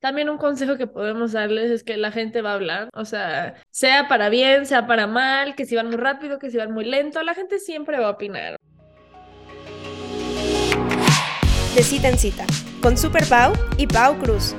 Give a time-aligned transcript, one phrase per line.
[0.00, 3.54] también un consejo que podemos darles es que la gente va a hablar, o sea,
[3.70, 6.84] sea para bien, sea para mal, que si van muy rápido, que si van muy
[6.84, 8.56] lento, la gente siempre va a opinar.
[11.74, 12.44] De cita en cita,
[12.80, 14.54] con Super Pau y Pau Cruz.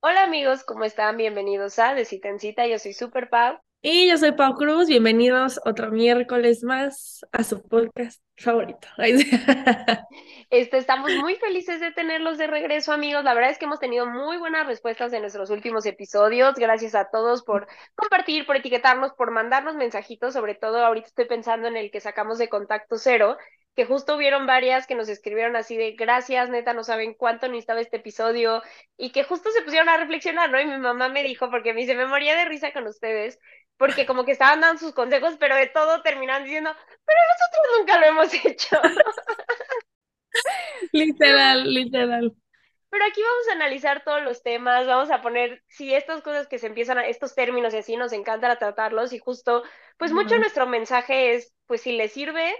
[0.00, 1.16] Hola amigos, ¿cómo están?
[1.16, 3.58] Bienvenidos a De cita en cita, yo soy Super Pau.
[3.82, 8.88] Y yo soy Pau Cruz, bienvenidos otro miércoles más a su podcast favorito.
[10.48, 13.24] Este, estamos muy felices de tenerlos de regreso, amigos.
[13.24, 16.54] La verdad es que hemos tenido muy buenas respuestas en nuestros últimos episodios.
[16.54, 20.34] Gracias a todos por compartir, por etiquetarnos, por mandarnos mensajitos.
[20.34, 23.36] Sobre todo, ahorita estoy pensando en el que sacamos de contacto cero,
[23.74, 27.80] que justo hubieron varias que nos escribieron así de gracias, neta, no saben cuánto necesitaba
[27.80, 28.62] este episodio
[28.96, 30.60] y que justo se pusieron a reflexionar, ¿no?
[30.60, 33.38] Y mi mamá me dijo, porque me dice, me moría de risa con ustedes,
[33.76, 36.70] porque como que estaban dando sus consejos, pero de todo terminan diciendo,
[37.04, 38.80] pero nosotros nunca lo hemos hecho.
[40.92, 42.34] literal, literal.
[42.88, 46.58] Pero aquí vamos a analizar todos los temas, vamos a poner, si estas cosas que
[46.58, 49.64] se empiezan, a, estos términos y así, nos encanta tratarlos y justo,
[49.98, 52.54] pues mucho nuestro mensaje es, pues si les sirve,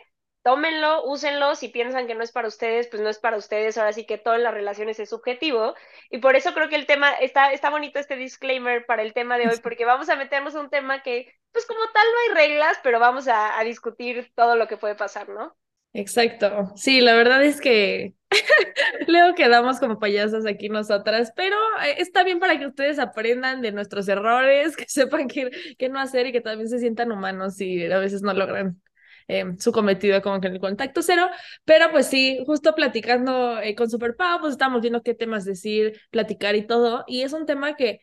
[0.46, 3.92] tómenlo, úsenlo, si piensan que no es para ustedes, pues no es para ustedes, ahora
[3.92, 5.74] sí que todo en las relaciones es subjetivo,
[6.08, 9.38] y por eso creo que el tema, está, está bonito este disclaimer para el tema
[9.38, 12.46] de hoy, porque vamos a meternos a un tema que, pues como tal no hay
[12.46, 15.56] reglas, pero vamos a, a discutir todo lo que puede pasar, ¿no?
[15.92, 16.70] Exacto.
[16.76, 18.14] Sí, la verdad es que
[19.08, 23.72] luego quedamos como payasas aquí nosotras, pero eh, está bien para que ustedes aprendan de
[23.72, 27.90] nuestros errores, que sepan qué, qué no hacer y que también se sientan humanos y
[27.90, 28.80] a veces no logran
[29.28, 31.28] eh, su cometido como que en el contacto cero,
[31.64, 36.00] pero pues sí, justo platicando eh, con Super Pau, pues estamos viendo qué temas decir,
[36.10, 38.00] platicar y todo, y es un tema que,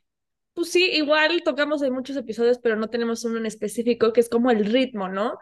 [0.54, 4.30] pues sí, igual tocamos en muchos episodios, pero no tenemos uno en específico, que es
[4.30, 5.38] como el ritmo, ¿no?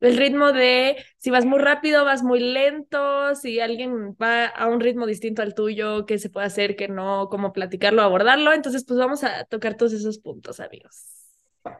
[0.00, 4.80] el ritmo de si vas muy rápido, vas muy lento, si alguien va a un
[4.80, 8.52] ritmo distinto al tuyo, qué se puede hacer, qué no, cómo platicarlo, abordarlo.
[8.52, 11.15] Entonces, pues vamos a tocar todos esos puntos, amigos.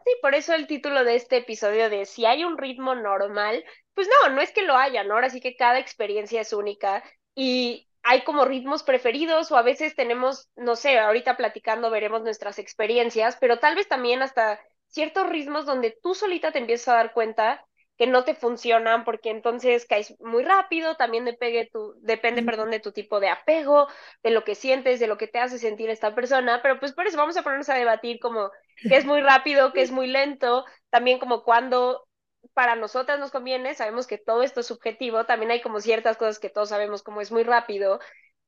[0.05, 4.09] Sí, por eso el título de este episodio de si hay un ritmo normal, pues
[4.09, 5.15] no, no es que lo haya, ¿no?
[5.15, 7.03] Ahora sí que cada experiencia es única
[7.35, 12.59] y hay como ritmos preferidos o a veces tenemos, no sé, ahorita platicando veremos nuestras
[12.59, 17.13] experiencias, pero tal vez también hasta ciertos ritmos donde tú solita te empiezas a dar
[17.13, 17.65] cuenta
[17.97, 22.81] que no te funcionan porque entonces caes muy rápido, también depende, tu, depende perdón, de
[22.81, 23.89] tu tipo de apego,
[24.23, 27.07] de lo que sientes, de lo que te hace sentir esta persona, pero pues por
[27.07, 28.51] eso vamos a ponernos a debatir como
[28.83, 32.07] que es muy rápido, que es muy lento, también como cuando
[32.55, 36.39] para nosotras nos conviene, sabemos que todo esto es subjetivo, también hay como ciertas cosas
[36.39, 37.99] que todos sabemos como es muy rápido,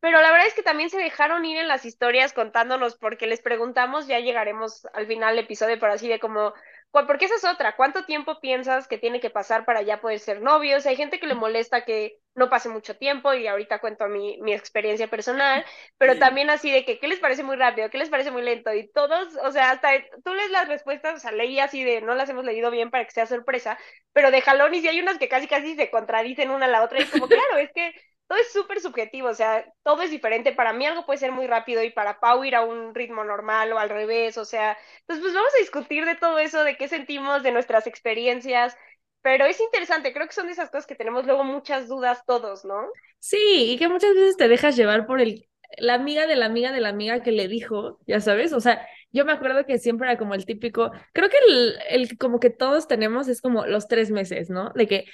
[0.00, 3.40] pero la verdad es que también se dejaron ir en las historias contándonos porque les
[3.40, 6.52] preguntamos, ya llegaremos al final del episodio, pero así de como,
[6.90, 7.76] porque esa es otra.
[7.76, 10.86] ¿Cuánto tiempo piensas que tiene que pasar para ya poder ser novios?
[10.86, 14.52] Hay gente que le molesta que no pase mucho tiempo y ahorita cuento mi, mi
[14.54, 15.64] experiencia personal,
[15.98, 17.90] pero también así de que, ¿qué les parece muy rápido?
[17.90, 18.72] ¿Qué les parece muy lento?
[18.72, 19.90] Y todos, o sea, hasta
[20.24, 23.04] tú lees las respuestas, o sea, leí así de, no las hemos leído bien para
[23.04, 23.78] que sea sorpresa,
[24.12, 26.82] pero de jalón y si hay unas que casi casi se contradicen una a la
[26.84, 27.92] otra y como, claro, es que
[28.28, 30.52] todo es súper subjetivo, o sea, todo es diferente.
[30.52, 33.72] Para mí algo puede ser muy rápido y para Pau ir a un ritmo normal
[33.72, 36.88] o al revés, o sea, entonces pues vamos a discutir de todo eso, de qué
[36.88, 38.76] sentimos, de nuestras experiencias,
[39.22, 42.64] pero es interesante, creo que son de esas cosas que tenemos luego muchas dudas todos,
[42.64, 42.88] ¿no?
[43.18, 45.44] Sí, y que muchas veces te dejas llevar por el
[45.76, 48.86] la amiga de la amiga de la amiga que le dijo, ya sabes, o sea,
[49.12, 52.48] yo me acuerdo que siempre era como el típico, creo que el, el como que
[52.50, 54.70] todos tenemos es como los tres meses, ¿no?
[54.74, 55.04] De que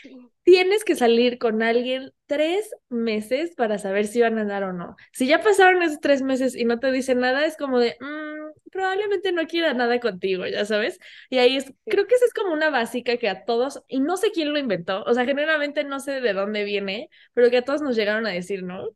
[0.44, 4.96] tienes que salir con alguien tres meses para saber si van a andar o no.
[5.12, 8.70] Si ya pasaron esos tres meses y no te dicen nada, es como de, mm,
[8.70, 10.98] probablemente no quiera nada contigo, ya sabes.
[11.30, 14.16] Y ahí es, creo que esa es como una básica que a todos, y no
[14.16, 17.64] sé quién lo inventó, o sea, generalmente no sé de dónde viene, pero que a
[17.64, 18.88] todos nos llegaron a decir, ¿no?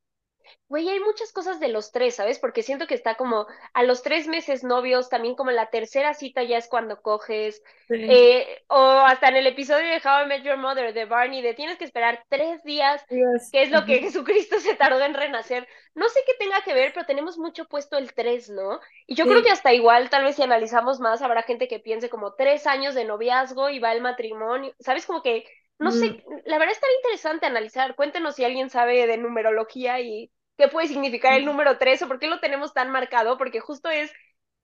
[0.69, 2.39] Güey, hay muchas cosas de los tres, ¿sabes?
[2.39, 6.43] Porque siento que está como a los tres meses novios, también como la tercera cita
[6.43, 10.59] ya es cuando coges, eh, o hasta en el episodio de How I Met Your
[10.59, 13.03] Mother de Barney, de tienes que esperar tres días,
[13.51, 15.67] que es lo que Jesucristo se tardó en renacer.
[15.95, 18.79] No sé qué tenga que ver, pero tenemos mucho puesto el tres, ¿no?
[19.07, 22.11] Y yo creo que hasta igual, tal vez si analizamos más, habrá gente que piense
[22.11, 25.07] como tres años de noviazgo y va el matrimonio, ¿sabes?
[25.07, 25.47] Como que,
[25.79, 27.95] no sé, la verdad estaría interesante analizar.
[27.97, 32.19] Cuéntenos si alguien sabe de numerología y qué puede significar el número tres o por
[32.21, 34.13] qué lo tenemos tan marcado, porque justo es,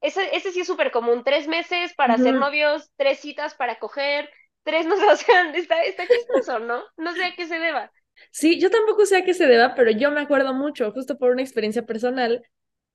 [0.03, 4.31] ese, ese sí es súper común, tres meses para ser novios, tres citas para coger,
[4.65, 6.83] tres, no sé, o sea, está, está chistoso, ¿no?
[6.99, 7.93] No sé a qué se deba.
[8.31, 11.31] Sí, yo tampoco sé a qué se deba, pero yo me acuerdo mucho, justo por
[11.31, 12.43] una experiencia personal,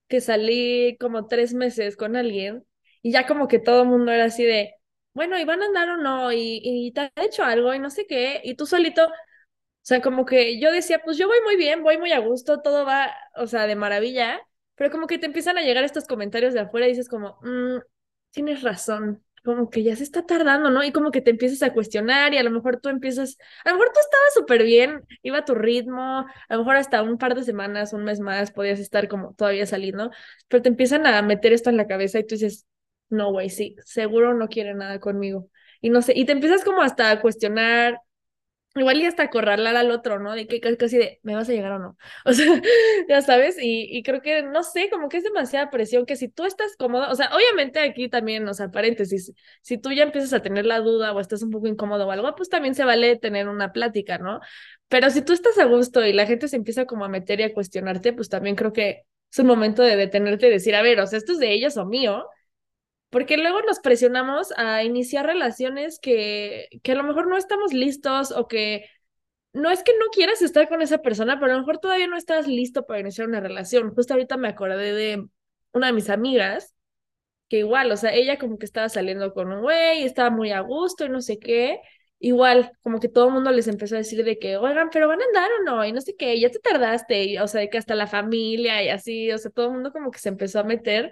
[0.07, 2.66] que salí como tres meses con alguien
[3.01, 4.75] y ya como que todo el mundo era así de,
[5.13, 6.31] bueno, ¿y van a andar o no?
[6.34, 9.10] Y, y te ha hecho algo y no sé qué, y tú solito,
[9.89, 12.86] sea, como que yo decía, pues yo voy muy bien, voy muy a gusto, todo
[12.86, 14.39] va, o sea, de maravilla,
[14.75, 17.80] pero como que te empiezan a llegar estos comentarios de afuera y dices como, mm,
[18.31, 20.83] tienes razón, como que ya se está tardando, ¿no?
[20.83, 23.75] Y como que te empiezas a cuestionar y a lo mejor tú empiezas, a lo
[23.75, 27.44] mejor tú estabas súper bien, iba tu ritmo, a lo mejor hasta un par de
[27.44, 30.12] semanas, un mes más podías estar como todavía saliendo,
[30.47, 32.65] pero te empiezan a meter esto en la cabeza y tú dices,
[33.09, 35.50] no, güey, sí, seguro no quiere nada conmigo.
[35.81, 38.00] Y no sé, y te empiezas como hasta a cuestionar,
[38.75, 40.33] igual y hasta acorralar al otro, ¿no?
[40.33, 41.98] De que casi de, ¿me vas a llegar o no?
[42.25, 42.62] O sea,
[43.07, 46.30] ya sabes, y, y creo que, no sé, como que es demasiada presión que si
[46.30, 50.33] tú estás cómodo, o sea, obviamente aquí también, o sea, paréntesis, si tú ya empiezas
[50.33, 53.16] a tener la duda o estás un poco incómodo o algo, pues también se vale
[53.18, 54.39] tener una plática, ¿no?
[54.88, 57.44] Pero si tú estás a gusto y la gente se empieza como a meter y
[57.44, 61.00] a cuestionarte, pues también creo que es un momento de detenerte y decir, a ver,
[61.00, 62.25] o sea, esto es de ellos o mío,
[63.09, 68.31] porque luego nos presionamos a iniciar relaciones que, que a lo mejor no estamos listos
[68.31, 68.85] o que
[69.53, 72.17] no es que no quieras estar con esa persona, pero a lo mejor todavía no
[72.17, 73.94] estás listo para iniciar una relación.
[73.95, 75.27] Justo ahorita me acordé de
[75.73, 76.75] una de mis amigas
[77.50, 80.62] que igual, o sea, ella como que estaba saliendo con un güey, estaba muy a
[80.62, 81.81] gusto y no sé qué.
[82.19, 85.21] Igual, como que todo el mundo les empezó a decir de que, oigan, pero van
[85.21, 87.69] a andar o no, y no sé qué, ya te tardaste, y, o sea, de
[87.69, 90.59] que hasta la familia y así, o sea, todo el mundo como que se empezó
[90.59, 91.12] a meter.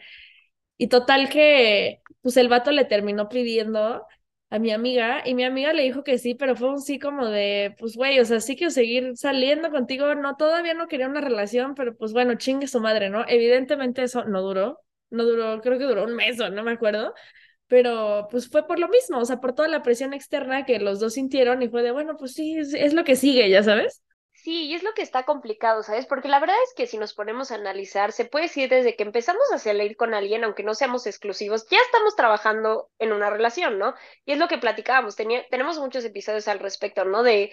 [0.78, 4.06] Y total que, pues el vato le terminó pidiendo
[4.50, 7.28] a mi amiga y mi amiga le dijo que sí, pero fue un sí como
[7.28, 11.20] de, pues güey, o sea, sí quiero seguir saliendo contigo, no, todavía no quería una
[11.22, 13.26] relación, pero pues bueno, chingue su madre, ¿no?
[13.28, 14.80] Evidentemente eso no duró,
[15.10, 17.14] no duró, creo que duró un mes o no me acuerdo,
[17.68, 21.00] pero pues fue por lo mismo, o sea, por toda la presión externa que los
[21.00, 24.04] dos sintieron y fue de, bueno, pues sí, es, es lo que sigue, ya sabes.
[24.48, 26.06] Sí, y es lo que está complicado, ¿sabes?
[26.06, 29.04] Porque la verdad es que si nos ponemos a analizar, se puede decir desde que
[29.04, 33.78] empezamos a salir con alguien, aunque no seamos exclusivos, ya estamos trabajando en una relación,
[33.78, 33.94] ¿no?
[34.24, 37.24] Y es lo que platicábamos, tenía, tenemos muchos episodios al respecto, ¿no?
[37.24, 37.52] De,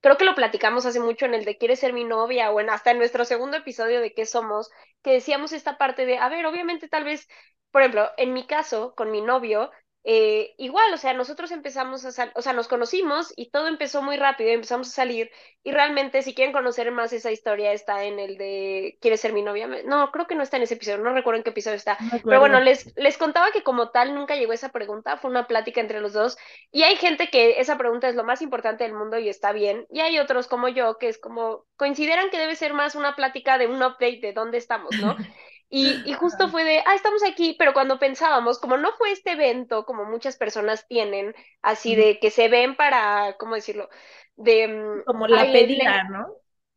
[0.00, 2.52] creo que lo platicamos hace mucho en el de ¿Quieres ser mi novia?
[2.52, 4.70] o en, hasta en nuestro segundo episodio de ¿Qué somos?
[5.02, 7.28] Que decíamos esta parte de, a ver, obviamente tal vez,
[7.72, 9.72] por ejemplo, en mi caso, con mi novio,
[10.04, 14.02] eh, igual, o sea, nosotros empezamos a salir, o sea, nos conocimos y todo empezó
[14.02, 15.30] muy rápido, empezamos a salir
[15.62, 19.42] y realmente si quieren conocer más esa historia está en el de ¿Quieres ser mi
[19.42, 19.68] novia?
[19.84, 22.40] No, creo que no está en ese episodio, no recuerdo en qué episodio está, pero
[22.40, 26.00] bueno, les, les contaba que como tal nunca llegó esa pregunta, fue una plática entre
[26.00, 26.36] los dos
[26.72, 29.86] y hay gente que esa pregunta es lo más importante del mundo y está bien
[29.88, 33.56] y hay otros como yo que es como consideran que debe ser más una plática
[33.56, 35.16] de un update de dónde estamos, ¿no?
[35.74, 39.32] Y, y, justo fue de, ah, estamos aquí, pero cuando pensábamos, como no fue este
[39.32, 43.88] evento, como muchas personas tienen, así de que se ven para, ¿cómo decirlo?
[44.36, 44.68] De...
[44.68, 46.26] Mm, como la pedida, ¿no?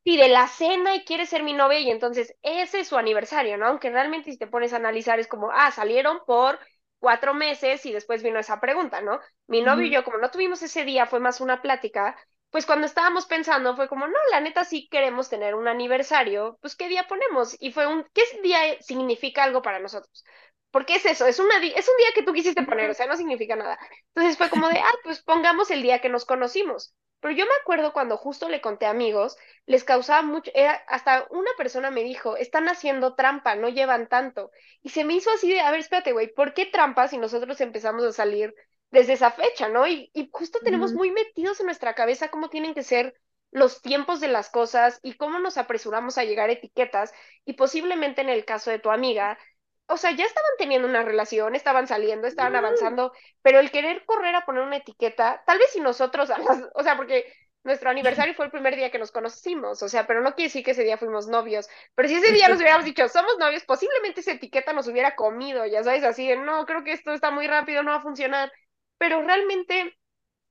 [0.06, 3.58] Sí, de la cena y quiere ser mi novia y entonces ese es su aniversario,
[3.58, 3.66] ¿no?
[3.66, 6.58] Aunque realmente si te pones a analizar es como, ah, salieron por
[7.00, 9.20] cuatro meses y después vino esa pregunta, ¿no?
[9.48, 12.16] Mi novio y yo, como no tuvimos ese día, fue más una plática,
[12.56, 16.78] pues cuando estábamos pensando fue como, no, la neta sí queremos tener un aniversario, pues
[16.78, 17.58] ¿qué día ponemos?
[17.60, 20.24] Y fue un, ¿qué día significa algo para nosotros?
[20.72, 23.18] Porque es eso, es, una, es un día que tú quisiste poner, o sea, no
[23.18, 23.78] significa nada.
[24.14, 26.96] Entonces fue como de, ah, pues pongamos el día que nos conocimos.
[27.20, 29.36] Pero yo me acuerdo cuando justo le conté a amigos,
[29.66, 34.50] les causaba mucho, era, hasta una persona me dijo, están haciendo trampa, no llevan tanto.
[34.82, 37.60] Y se me hizo así de, a ver, espérate, güey, ¿por qué trampa si nosotros
[37.60, 38.56] empezamos a salir
[38.96, 39.86] desde esa fecha, ¿no?
[39.86, 43.14] Y, y justo tenemos muy metidos en nuestra cabeza cómo tienen que ser
[43.52, 47.14] los tiempos de las cosas y cómo nos apresuramos a llegar a etiquetas
[47.46, 49.38] y posiblemente en el caso de tu amiga,
[49.88, 54.36] o sea, ya estaban teniendo una relación, estaban saliendo, estaban avanzando, pero el querer correr
[54.36, 56.30] a poner una etiqueta, tal vez si nosotros,
[56.74, 57.32] o sea, porque
[57.64, 60.64] nuestro aniversario fue el primer día que nos conocimos, o sea, pero no quiere decir
[60.64, 64.22] que ese día fuimos novios, pero si ese día nos hubiéramos dicho, somos novios, posiblemente
[64.22, 67.48] esa etiqueta nos hubiera comido, ya sabes, así de, no, creo que esto está muy
[67.48, 68.52] rápido, no va a funcionar
[68.98, 69.98] pero realmente,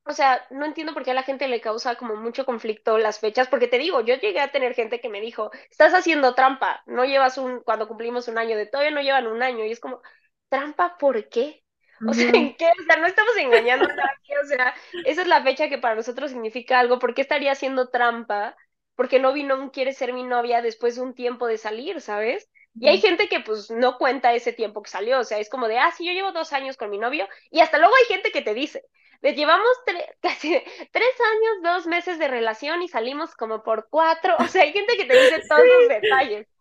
[0.05, 3.21] o sea, no entiendo por qué a la gente le causa como mucho conflicto las
[3.21, 6.83] fechas, porque te digo, yo llegué a tener gente que me dijo, estás haciendo trampa,
[6.87, 9.81] no llevas un, cuando cumplimos un año, de todavía no llevan un año, y es
[9.81, 10.03] como,
[10.49, 11.65] ¿trampa por qué?
[12.05, 12.67] O sea, ¿en qué?
[12.67, 14.75] O sea, no estamos engañando a nadie, o sea,
[15.05, 18.57] esa es la fecha que para nosotros significa algo, ¿por qué estaría haciendo trampa?
[18.95, 22.51] Porque no vino, quiere ser mi novia después de un tiempo de salir, ¿sabes?
[22.79, 25.69] Y hay gente que pues no cuenta ese tiempo que salió, o sea, es como
[25.69, 28.33] de, ah, sí, yo llevo dos años con mi novio, y hasta luego hay gente
[28.33, 28.85] que te dice,
[29.23, 29.69] le llevamos
[30.21, 30.51] casi
[30.93, 34.97] tres años, dos meses de relación y salimos como por cuatro, o sea, hay gente
[34.97, 36.47] que te dice todos los detalles.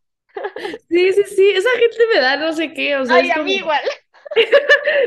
[0.90, 3.18] Sí, sí, sí, esa gente me da no sé qué, o sea.
[3.18, 3.84] Ay, a mí igual.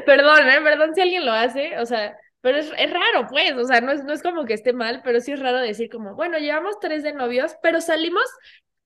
[0.06, 0.60] perdón, ¿eh?
[0.60, 3.90] Perdón si alguien lo hace, o sea, pero es, es, raro, pues, o sea, no
[3.90, 6.78] es, no es como que esté mal, pero sí es raro decir como, bueno, llevamos
[6.78, 8.22] tres de novios, pero salimos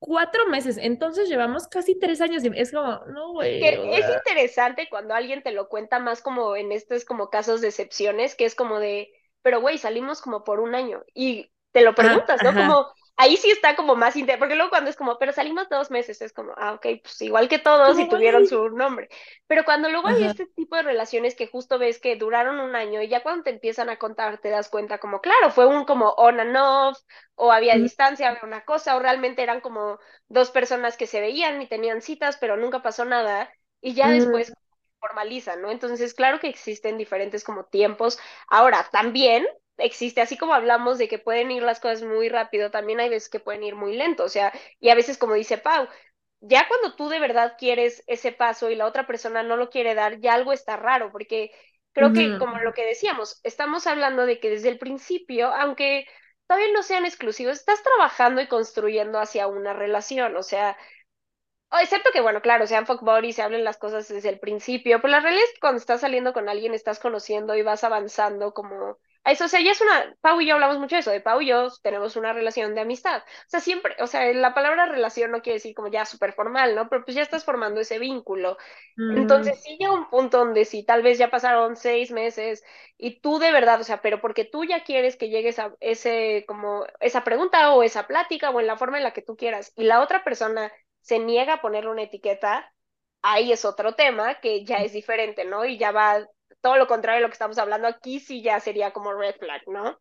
[0.00, 3.62] cuatro meses, entonces llevamos casi tres años y es como, no, güey.
[3.62, 8.34] Es interesante cuando alguien te lo cuenta más como en estos como casos de excepciones,
[8.34, 12.42] que es como de, pero güey, salimos como por un año y te lo preguntas,
[12.42, 12.52] ¿no?
[12.52, 12.86] Como
[13.20, 16.22] ahí sí está como más interno, porque luego cuando es como, pero salimos dos meses,
[16.22, 19.08] es como, ah, ok, pues igual que todos y tuvieron su nombre.
[19.46, 23.02] Pero cuando luego hay este tipo de relaciones que justo ves que duraron un año
[23.02, 26.10] y ya cuando te empiezan a contar te das cuenta como, claro, fue un como
[26.10, 26.98] on and off,
[27.34, 29.98] o había distancia, había una cosa, o realmente eran como
[30.28, 34.52] dos personas que se veían y tenían citas, pero nunca pasó nada, y ya después
[35.00, 35.70] formalizan, ¿no?
[35.70, 38.18] Entonces, claro que existen diferentes como tiempos.
[38.48, 39.46] Ahora, también
[39.80, 43.28] existe, así como hablamos de que pueden ir las cosas muy rápido, también hay veces
[43.28, 45.88] que pueden ir muy lento, o sea, y a veces como dice Pau,
[46.40, 49.94] ya cuando tú de verdad quieres ese paso y la otra persona no lo quiere
[49.94, 51.52] dar, ya algo está raro, porque
[51.92, 56.06] creo que como lo que decíamos, estamos hablando de que desde el principio, aunque
[56.46, 60.76] todavía no sean exclusivos, estás trabajando y construyendo hacia una relación, o sea,
[61.80, 65.12] excepto que, bueno, claro, sean fuck y se hablen las cosas desde el principio, pero
[65.12, 68.98] la realidad es que cuando estás saliendo con alguien, estás conociendo y vas avanzando como
[69.24, 71.42] eso, o sea, ya es una, Pau y yo hablamos mucho de eso, de Pau
[71.42, 73.18] y yo tenemos una relación de amistad.
[73.18, 76.74] O sea, siempre, o sea, la palabra relación no quiere decir como ya súper formal,
[76.74, 76.88] ¿no?
[76.88, 78.56] Pero pues ya estás formando ese vínculo.
[78.96, 79.18] Mm.
[79.18, 82.64] Entonces sí llega un punto donde si tal vez ya pasaron seis meses
[82.96, 86.44] y tú de verdad, o sea, pero porque tú ya quieres que llegues a ese,
[86.48, 89.72] como, esa pregunta o esa plática o en la forma en la que tú quieras
[89.76, 90.72] y la otra persona
[91.02, 92.72] se niega a ponerle una etiqueta,
[93.22, 95.64] ahí es otro tema que ya es diferente, ¿no?
[95.64, 96.26] Y ya va
[96.60, 99.62] todo lo contrario de lo que estamos hablando aquí, sí ya sería como red flag,
[99.66, 99.98] ¿no?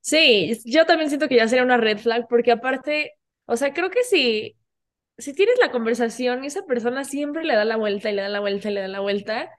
[0.00, 3.12] Sí, yo también siento que ya sería una red flag, porque aparte,
[3.46, 4.56] o sea, creo que si,
[5.18, 8.28] si tienes la conversación y esa persona siempre le da la vuelta y le da
[8.28, 9.50] la vuelta y le da la vuelta,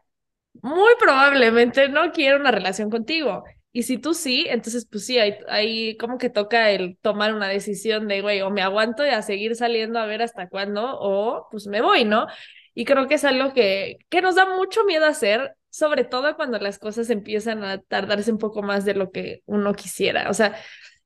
[0.62, 3.44] muy probablemente no quiere una relación contigo.
[3.72, 7.48] Y si tú sí, entonces pues sí, ahí, ahí como que toca el tomar una
[7.48, 11.48] decisión de, güey, o me aguanto y a seguir saliendo a ver hasta cuándo, o
[11.52, 12.28] pues me voy, ¿no?
[12.76, 16.60] Y creo que es algo que, que nos da mucho miedo hacer, sobre todo cuando
[16.60, 20.30] las cosas empiezan a tardarse un poco más de lo que uno quisiera.
[20.30, 20.56] O sea,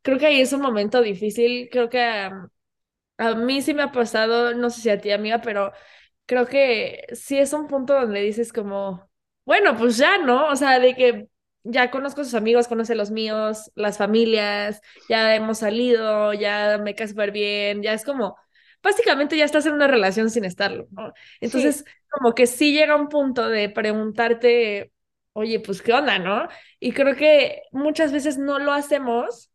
[0.01, 2.49] creo que ahí es un momento difícil, creo que a,
[3.35, 5.71] mí sí me ha pasado, no sé si a ti amiga, pero
[6.25, 9.09] creo que sí es un punto donde dices como,
[9.45, 10.49] bueno, pues ya, ¿no?
[10.49, 11.29] O sea, de que
[11.63, 16.95] ya conozco a sus amigos, conoce los míos, las familias, ya hemos salido, ya me
[16.95, 18.37] cae súper bien, ya es como,
[18.87, 21.13] básicamente ya estás en una relación sin estarlo, ¿no?
[21.41, 24.93] Entonces, como que sí llega un punto de preguntarte,
[25.33, 26.47] oye, pues, ¿qué onda, no?
[26.79, 29.51] Y creo que muchas veces no lo hacemos,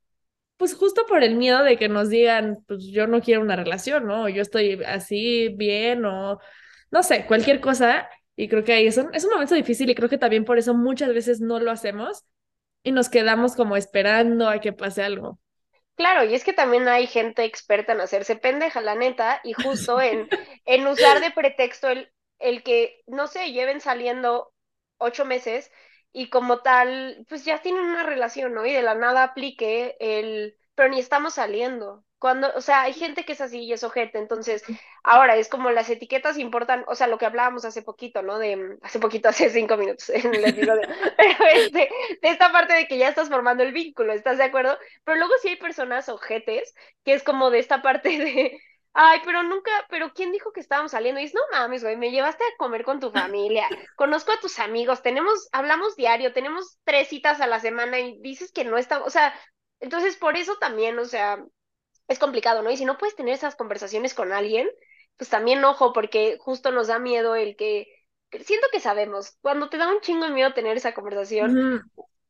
[0.58, 4.06] pues justo por el miedo de que nos digan, pues yo no quiero una relación,
[4.06, 4.24] ¿no?
[4.24, 6.38] O yo estoy así bien o
[6.90, 8.08] no sé, cualquier cosa.
[8.36, 10.58] Y creo que ahí es un, es un momento difícil y creo que también por
[10.58, 12.24] eso muchas veces no lo hacemos
[12.82, 15.38] y nos quedamos como esperando a que pase algo.
[15.94, 20.00] Claro, y es que también hay gente experta en hacerse pendeja, la neta, y justo
[20.00, 20.30] en,
[20.64, 24.52] en usar de pretexto el, el que, no sé, lleven saliendo
[24.98, 25.70] ocho meses
[26.12, 28.66] y como tal, pues ya tienen una relación, ¿no?
[28.66, 32.04] Y de la nada aplique el, pero ni estamos saliendo.
[32.22, 34.62] Cuando, o sea, hay gente que es así y es ojete, entonces,
[35.02, 38.38] ahora es como las etiquetas importan, o sea, lo que hablábamos hace poquito, ¿no?
[38.38, 40.82] De, hace poquito, hace cinco minutos en el episodio,
[41.16, 41.90] pero este,
[42.22, 44.78] de esta parte de que ya estás formando el vínculo, ¿estás de acuerdo?
[45.02, 48.60] Pero luego sí hay personas ojetes, que es como de esta parte de,
[48.92, 51.18] ay, pero nunca, pero ¿quién dijo que estábamos saliendo?
[51.18, 54.60] Y dices, no mames, güey, me llevaste a comer con tu familia, conozco a tus
[54.60, 59.08] amigos, tenemos, hablamos diario, tenemos tres citas a la semana y dices que no estamos,
[59.08, 59.34] o sea,
[59.80, 61.44] entonces por eso también, o sea,
[62.08, 62.70] es complicado, ¿no?
[62.70, 64.68] Y si no puedes tener esas conversaciones con alguien,
[65.16, 67.86] pues también ojo, porque justo nos da miedo el que,
[68.44, 71.82] siento que sabemos, cuando te da un chingo de miedo tener esa conversación,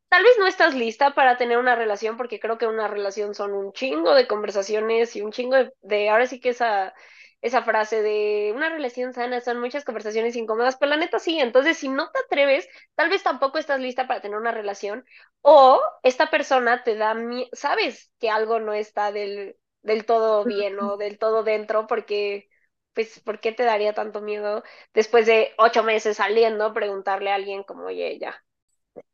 [0.08, 3.52] tal vez no estás lista para tener una relación, porque creo que una relación son
[3.52, 6.92] un chingo de conversaciones y un chingo de, ahora sí que esa,
[7.40, 11.78] esa frase de una relación sana son muchas conversaciones incómodas, pero la neta sí, entonces
[11.78, 15.04] si no te atreves, tal vez tampoco estás lista para tener una relación
[15.40, 17.16] o esta persona te da,
[17.52, 22.48] sabes que algo no está del, del todo bien o del todo dentro, porque,
[22.94, 24.62] pues, ¿por qué te daría tanto miedo
[24.94, 28.42] después de ocho meses saliendo preguntarle a alguien como, oye, ya?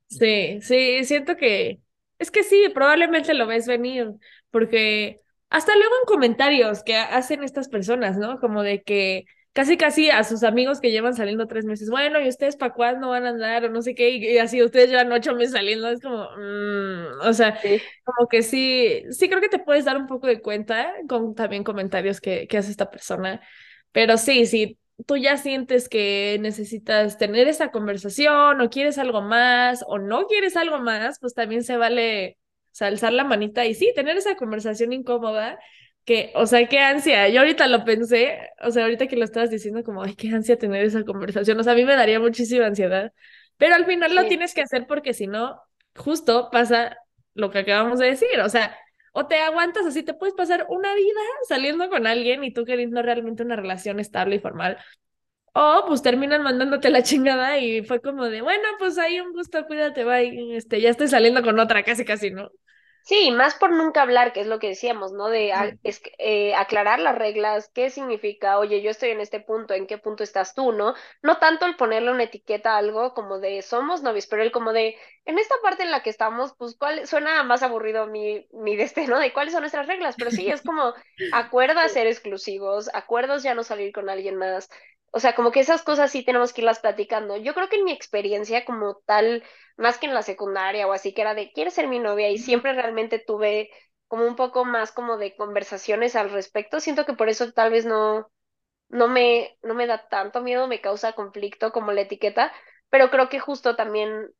[0.08, 1.80] Sí, sí, siento que
[2.18, 4.08] es que sí, probablemente lo ves venir,
[4.50, 5.20] porque
[5.50, 8.40] hasta luego en comentarios que hacen estas personas, ¿no?
[8.40, 12.28] Como de que casi casi a sus amigos que llevan saliendo tres meses, bueno, ¿y
[12.28, 13.64] ustedes para cuándo van a andar?
[13.64, 17.32] O no sé qué, y, así ustedes llevan ocho meses saliendo, es como, mm", o
[17.32, 17.58] sea,
[18.04, 21.64] como que sí, sí creo que te puedes dar un poco de cuenta con también
[21.64, 23.40] comentarios que, que hace esta persona,
[23.92, 29.84] pero sí, sí, tú ya sientes que necesitas tener esa conversación o quieres algo más
[29.86, 32.38] o no quieres algo más, pues también se vale
[32.80, 35.58] alzar la manita y sí, tener esa conversación incómoda
[36.08, 37.28] que, o sea, qué ansia.
[37.28, 40.56] Yo ahorita lo pensé, o sea, ahorita que lo estabas diciendo, como, ay, qué ansia
[40.56, 41.60] tener esa conversación.
[41.60, 43.12] O sea, a mí me daría muchísima ansiedad.
[43.58, 45.60] Pero al final lo tienes que hacer porque si no,
[45.94, 46.96] justo pasa
[47.34, 48.40] lo que acabamos de decir.
[48.40, 48.74] O sea,
[49.12, 53.02] o te aguantas así, te puedes pasar una vida saliendo con alguien y tú queriendo
[53.02, 54.78] realmente una relación estable y formal.
[55.52, 59.66] O pues terminan mandándote la chingada y fue como de, bueno, pues ahí un gusto,
[59.66, 62.50] cuídate, bye, este, ya estoy saliendo con otra, casi, casi, ¿no?
[63.02, 65.28] Sí, más por nunca hablar, que es lo que decíamos, ¿no?
[65.28, 65.50] De
[65.82, 69.96] es, eh, aclarar las reglas, qué significa, oye, yo estoy en este punto, ¿en qué
[69.96, 70.94] punto estás tú, no?
[71.22, 74.74] No tanto el ponerle una etiqueta a algo como de somos novios, pero el como
[74.74, 77.06] de, en esta parte en la que estamos, pues, ¿cuál?
[77.06, 80.92] Suena más aburrido mi, mi destino de cuáles son nuestras reglas, pero sí, es como
[81.32, 84.68] acuerdos ser exclusivos, acuerdos ya no salir con alguien más,
[85.10, 87.36] o sea, como que esas cosas sí tenemos que irlas platicando.
[87.36, 89.44] Yo creo que en mi experiencia como tal,
[89.76, 92.30] más que en la secundaria o así, que era de, ¿quieres ser mi novia?
[92.30, 93.70] Y siempre realmente tuve
[94.08, 96.80] como un poco más como de conversaciones al respecto.
[96.80, 98.30] Siento que por eso tal vez no,
[98.88, 102.52] no me, no me da tanto miedo, me causa conflicto como la etiqueta,
[102.90, 104.30] pero creo que justo también,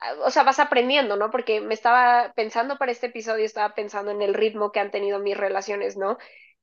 [0.00, 1.30] ah, o sea, vas aprendiendo, ¿no?
[1.30, 5.18] Porque me estaba pensando para este episodio, estaba pensando en el ritmo que han tenido
[5.20, 6.18] mis relaciones, ¿no?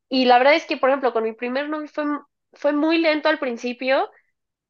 [0.10, 2.06] Y la verdad es que, por ejemplo, con mi primer novio fue
[2.56, 4.10] fue muy lento al principio,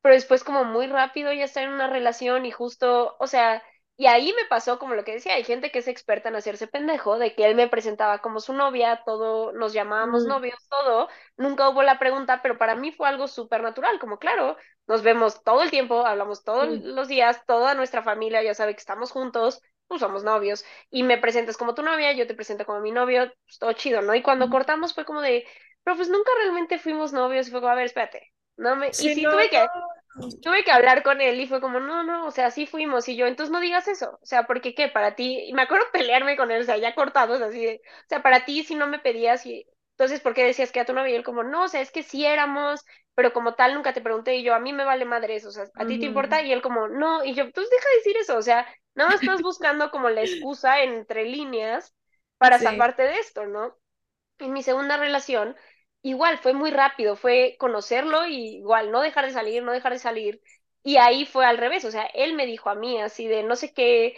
[0.02, 3.64] pero después como muy rápido ya está en una relación y justo, o sea,
[3.98, 6.68] y ahí me pasó como lo que decía, hay gente que es experta en hacerse
[6.68, 11.70] pendejo, de que él me presentaba como su novia, todo, nos llamábamos novios, todo, nunca
[11.70, 15.64] hubo la pregunta, pero para mí fue algo súper natural, como claro, nos vemos todo
[15.64, 20.02] el tiempo, hablamos todos los días, toda nuestra familia ya sabe que estamos juntos, pues
[20.02, 23.60] somos novios, y me presentas como tu novia, yo te presento como mi novio, pues
[23.60, 24.14] todo chido, ¿no?
[24.14, 25.46] Y cuando cortamos fue como de,
[25.86, 28.34] pero pues nunca realmente fuimos novios y fue como, a ver, espérate.
[28.58, 28.90] No me...
[28.90, 29.66] y sí tuve que
[30.42, 33.16] tuve que hablar con él y fue como, no, no, o sea, sí fuimos y
[33.16, 36.38] yo, entonces no digas eso, o sea, porque qué, para ti, y me acuerdo pelearme
[36.38, 39.00] con él, o sea, ya cortados, así de, o sea, para ti si no me
[39.00, 41.14] pedías y, entonces, ¿por qué decías que a tu novia?
[41.14, 44.02] Y él como, no, o sea, es que sí éramos, pero como tal nunca te
[44.02, 46.42] pregunté y yo, a mí me vale madre eso, o sea, ¿a ti te importa?
[46.42, 49.22] Y él como, no, y yo, pues deja de decir eso, o sea, nada más
[49.22, 51.96] estás buscando como la excusa entre líneas
[52.38, 53.78] para salvarte de esto, ¿no?
[54.40, 55.56] En mi segunda relación,
[56.10, 60.00] igual fue muy rápido, fue conocerlo y igual no dejar de salir, no dejar de
[60.00, 60.42] salir.
[60.84, 63.56] Y ahí fue al revés, o sea, él me dijo a mí así de no
[63.56, 64.16] sé qué,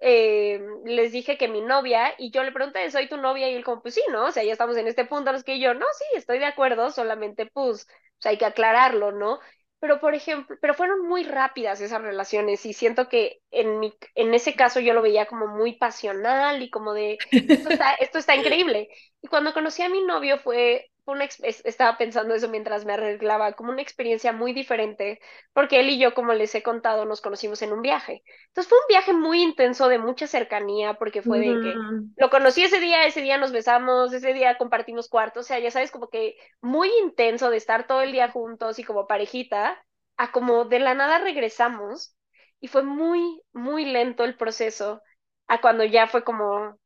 [0.00, 3.50] eh, les dije que mi novia, y yo le pregunté, ¿soy tu novia?
[3.50, 4.26] Y él como, pues sí, ¿no?
[4.26, 6.46] O sea, ya estamos en este punto, no es que yo, no, sí, estoy de
[6.46, 9.40] acuerdo, solamente pues, pues hay que aclararlo, ¿no?
[9.80, 14.32] Pero, por ejemplo, pero fueron muy rápidas esas relaciones y siento que en, mi, en
[14.34, 17.18] ese caso yo lo veía como muy pasional y como de,
[17.48, 18.88] esto está, esto está increíble.
[19.20, 23.70] Y cuando conocí a mi novio fue una, estaba pensando eso mientras me arreglaba, como
[23.70, 25.20] una experiencia muy diferente,
[25.52, 28.22] porque él y yo, como les he contado, nos conocimos en un viaje.
[28.48, 31.74] Entonces fue un viaje muy intenso, de mucha cercanía, porque fue de que
[32.16, 35.70] lo conocí ese día, ese día nos besamos, ese día compartimos cuartos, o sea, ya
[35.70, 39.84] sabes, como que muy intenso de estar todo el día juntos y como parejita,
[40.16, 42.16] a como de la nada regresamos
[42.60, 45.02] y fue muy, muy lento el proceso,
[45.48, 46.78] a cuando ya fue como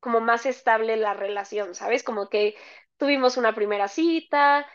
[0.00, 2.02] como más estable la relación, ¿sabes?
[2.02, 2.56] Como que
[3.00, 4.66] tuvimos una primera cita,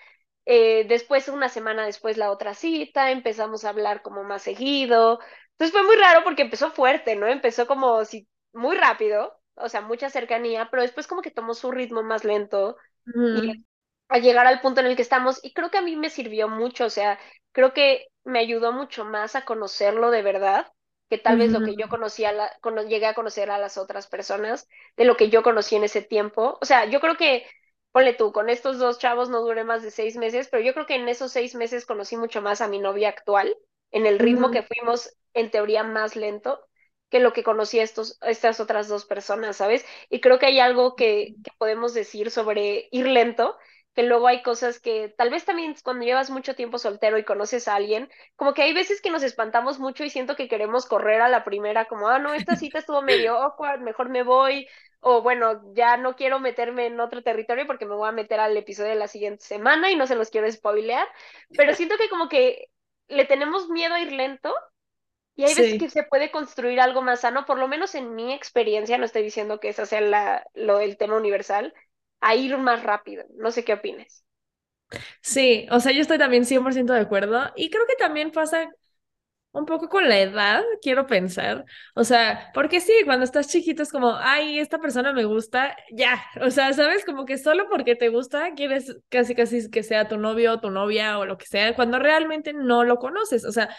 [0.46, 5.20] eh, después una semana después la otra cita, empezamos a hablar como más seguido.
[5.52, 7.28] Entonces fue muy raro porque empezó fuerte, ¿no?
[7.28, 11.72] Empezó como si muy rápido, o sea, mucha cercanía, pero después como que tomó su
[11.72, 13.66] ritmo más lento y
[14.10, 16.50] a llegar al punto en el que estamos y creo que a mí me sirvió
[16.50, 17.20] mucho, o sea,
[17.54, 20.68] creo que me ayudó mucho más a conocerlo de verdad
[21.10, 22.52] que tal vez lo que yo conocía, la,
[22.88, 26.58] llegué a conocer a las otras personas, de lo que yo conocí en ese tiempo.
[26.62, 27.46] O sea, yo creo que
[27.96, 30.86] ponle tú, con estos dos chavos no duré más de seis meses, pero yo creo
[30.86, 33.56] que en esos seis meses conocí mucho más a mi novia actual,
[33.92, 36.60] en el ritmo que fuimos en teoría más lento
[37.10, 39.86] que lo que conocí a estos, estas otras dos personas, ¿sabes?
[40.10, 43.56] Y creo que hay algo que, que podemos decir sobre ir lento,
[43.96, 47.68] que luego hay cosas que tal vez también cuando llevas mucho tiempo soltero y conoces
[47.68, 51.22] a alguien, como que hay veces que nos espantamos mucho y siento que queremos correr
[51.22, 54.68] a la primera, como, ah, no, esta cita estuvo medio awkward, mejor me voy,
[55.00, 58.58] o bueno, ya no quiero meterme en otro territorio porque me voy a meter al
[58.58, 61.08] episodio de la siguiente semana y no se los quiero spoilear,
[61.56, 62.68] pero siento que como que
[63.08, 64.54] le tenemos miedo a ir lento
[65.36, 68.34] y hay veces que se puede construir algo más sano, por lo menos en mi
[68.34, 71.74] experiencia, no estoy diciendo que ese sea la, lo, el tema universal,
[72.26, 73.24] a ir más rápido.
[73.38, 74.24] No sé qué opines.
[75.22, 78.70] Sí, o sea, yo estoy también 100% de acuerdo y creo que también pasa
[79.54, 81.66] un poco con la edad, quiero pensar.
[81.96, 86.24] O sea, porque sí, cuando estás chiquito es como, ay, esta persona me gusta, ya.
[86.42, 87.06] O sea, ¿sabes?
[87.06, 90.72] Como que solo porque te gusta quieres casi casi que sea tu novio o tu
[90.72, 93.46] novia o lo que sea, cuando realmente no lo conoces.
[93.46, 93.70] O sea,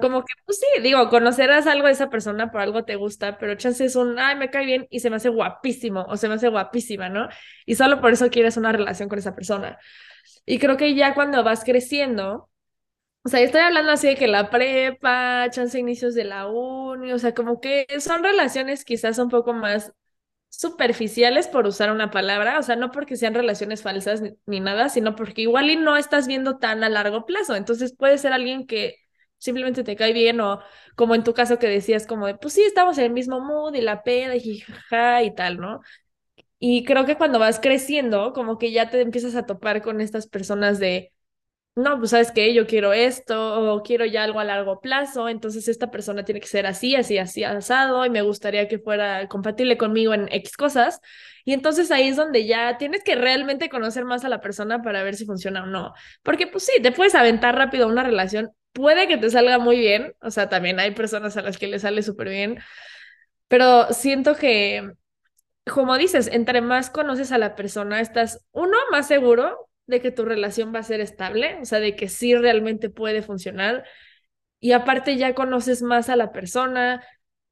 [0.00, 3.54] como que, pues sí, digo, conocerás algo de esa persona, por algo te gusta, pero
[3.54, 6.34] chance es un, ay, me cae bien y se me hace guapísimo o se me
[6.34, 7.28] hace guapísima, ¿no?
[7.66, 9.78] Y solo por eso quieres una relación con esa persona.
[10.46, 12.50] Y creo que ya cuando vas creciendo,
[13.22, 17.18] o sea, estoy hablando así de que la prepa, chance inicios de la uni, o
[17.18, 19.92] sea, como que son relaciones quizás un poco más
[20.50, 24.88] superficiales por usar una palabra, o sea, no porque sean relaciones falsas ni, ni, nada,
[24.88, 27.56] sino porque igual y no estás viendo tan a largo plazo.
[27.56, 28.96] Entonces puede ser alguien que
[29.40, 30.60] simplemente te cae bien o
[30.96, 33.74] como en tu caso que decías como de, pues sí, estamos en el mismo mood
[33.74, 35.80] y la peda y jaja y tal, ¿no?
[36.58, 40.26] Y creo que cuando vas creciendo, como que ya te empiezas a topar con estas
[40.28, 41.12] personas de,
[41.80, 45.66] no, pues sabes que yo quiero esto o quiero ya algo a largo plazo, entonces
[45.68, 49.78] esta persona tiene que ser así, así, así, asado y me gustaría que fuera compatible
[49.78, 51.00] conmigo en X cosas.
[51.44, 55.02] Y entonces ahí es donde ya tienes que realmente conocer más a la persona para
[55.02, 55.94] ver si funciona o no.
[56.22, 60.14] Porque pues sí, te puedes aventar rápido una relación, puede que te salga muy bien,
[60.20, 62.58] o sea, también hay personas a las que les sale súper bien,
[63.48, 64.92] pero siento que,
[65.64, 70.24] como dices, entre más conoces a la persona, estás, uno, más seguro de que tu
[70.24, 73.84] relación va a ser estable, o sea, de que sí realmente puede funcionar.
[74.60, 77.04] Y aparte ya conoces más a la persona,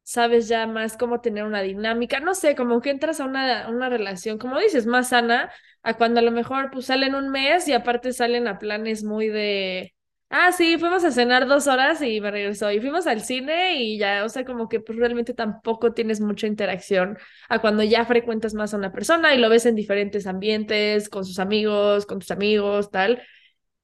[0.03, 3.88] sabes ya más cómo tener una dinámica, no sé, como que entras a una, una
[3.88, 7.72] relación, como dices, más sana, a cuando a lo mejor pues salen un mes y
[7.74, 9.94] aparte salen a planes muy de
[10.31, 12.71] Ah, sí, fuimos a cenar dos horas y me regresó.
[12.71, 16.47] Y fuimos al cine y ya, o sea, como que pues realmente tampoco tienes mucha
[16.47, 17.17] interacción
[17.49, 21.25] a cuando ya frecuentas más a una persona y lo ves en diferentes ambientes, con
[21.25, 23.23] sus amigos, con tus amigos, tal.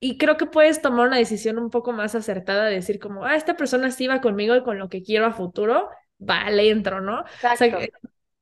[0.00, 3.36] Y creo que puedes tomar una decisión un poco más acertada de decir como, ah,
[3.36, 7.20] esta persona sí va conmigo y con lo que quiero a futuro, vale, entro, ¿no?
[7.20, 7.76] Exacto.
[7.76, 7.88] O sea,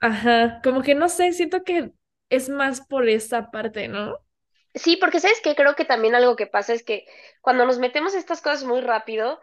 [0.01, 1.93] ajá, como que no sé, siento que
[2.31, 4.19] es más por esa parte, ¿no?
[4.75, 7.07] Sí, porque sabes que creo que también algo que pasa es que
[7.41, 9.41] cuando nos metemos estas cosas muy rápido,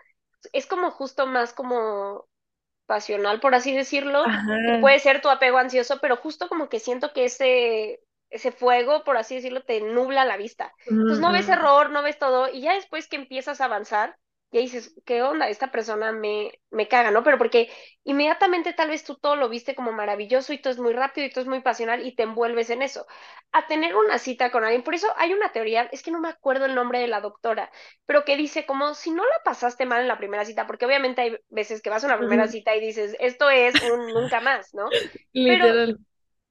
[0.54, 2.28] es como justo más como
[2.86, 4.24] pasional, por así decirlo.
[4.26, 4.80] Ajá.
[4.82, 9.18] Puede ser tu apego ansioso, pero justo como que siento que ese, ese fuego, por
[9.18, 10.74] así decirlo, te nubla la vista.
[10.88, 14.18] Entonces no ves error, no ves todo, y ya después que empiezas a avanzar,
[14.52, 15.50] ya dices, ¿qué onda?
[15.50, 17.24] Esta persona me, me caga, ¿no?
[17.24, 17.70] Pero porque
[18.04, 21.30] inmediatamente tal vez tú todo lo viste como maravilloso y todo es muy rápido y
[21.32, 23.06] todo es muy pasional y te envuelves en eso.
[23.52, 26.30] A tener una cita con alguien, por eso hay una teoría, es que no me
[26.30, 27.72] acuerdo el nombre de la doctora,
[28.06, 31.22] pero que dice como si no la pasaste mal en la primera cita, porque obviamente
[31.22, 34.74] hay veces que vas a una primera cita y dices, esto es un nunca más,
[34.74, 34.94] ¿no?
[35.46, 36.00] Pero Literal.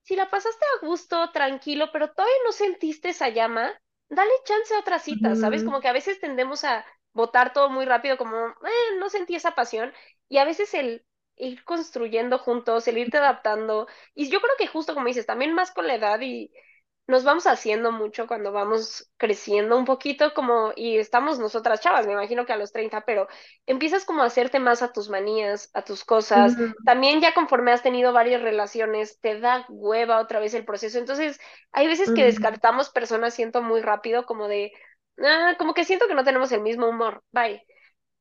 [0.02, 3.72] si la pasaste a gusto, tranquilo, pero todavía no sentiste esa llama,
[4.08, 5.64] dale chance a otra cita, ¿sabes?
[5.64, 9.52] Como que a veces tendemos a botar todo muy rápido, como, eh, no sentí esa
[9.54, 9.92] pasión,
[10.28, 11.04] y a veces el
[11.36, 15.70] ir construyendo juntos, el irte adaptando, y yo creo que justo como dices, también más
[15.72, 16.52] con la edad y
[17.06, 22.12] nos vamos haciendo mucho cuando vamos creciendo un poquito como, y estamos nosotras chavas, me
[22.12, 23.28] imagino que a los 30 pero
[23.66, 26.56] empiezas como a hacerte más a tus manías, a tus cosas.
[26.84, 30.98] También ya conforme has tenido varias relaciones, te da hueva otra vez el proceso.
[30.98, 31.40] Entonces,
[31.72, 34.72] hay veces que descartamos personas, siento muy rápido, como de,
[35.24, 37.64] ah, como que siento que no tenemos el mismo humor, bye.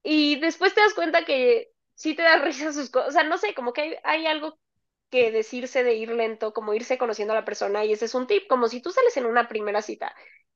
[0.03, 3.37] Y después te das cuenta que sí te da risa sus cosas, o sea, no
[3.37, 4.59] sé, como que hay, hay algo
[5.09, 8.27] que decirse de ir lento, como irse conociendo a la persona, y ese es un
[8.27, 10.13] tip, como si tú sales en una primera cita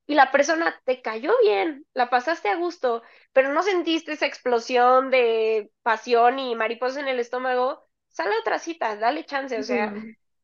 [0.07, 3.01] y la persona te cayó bien, la pasaste a gusto,
[3.33, 8.59] pero no sentiste esa explosión de pasión y mariposa en el estómago, sale a otra
[8.59, 9.93] cita, dale chance, o sea,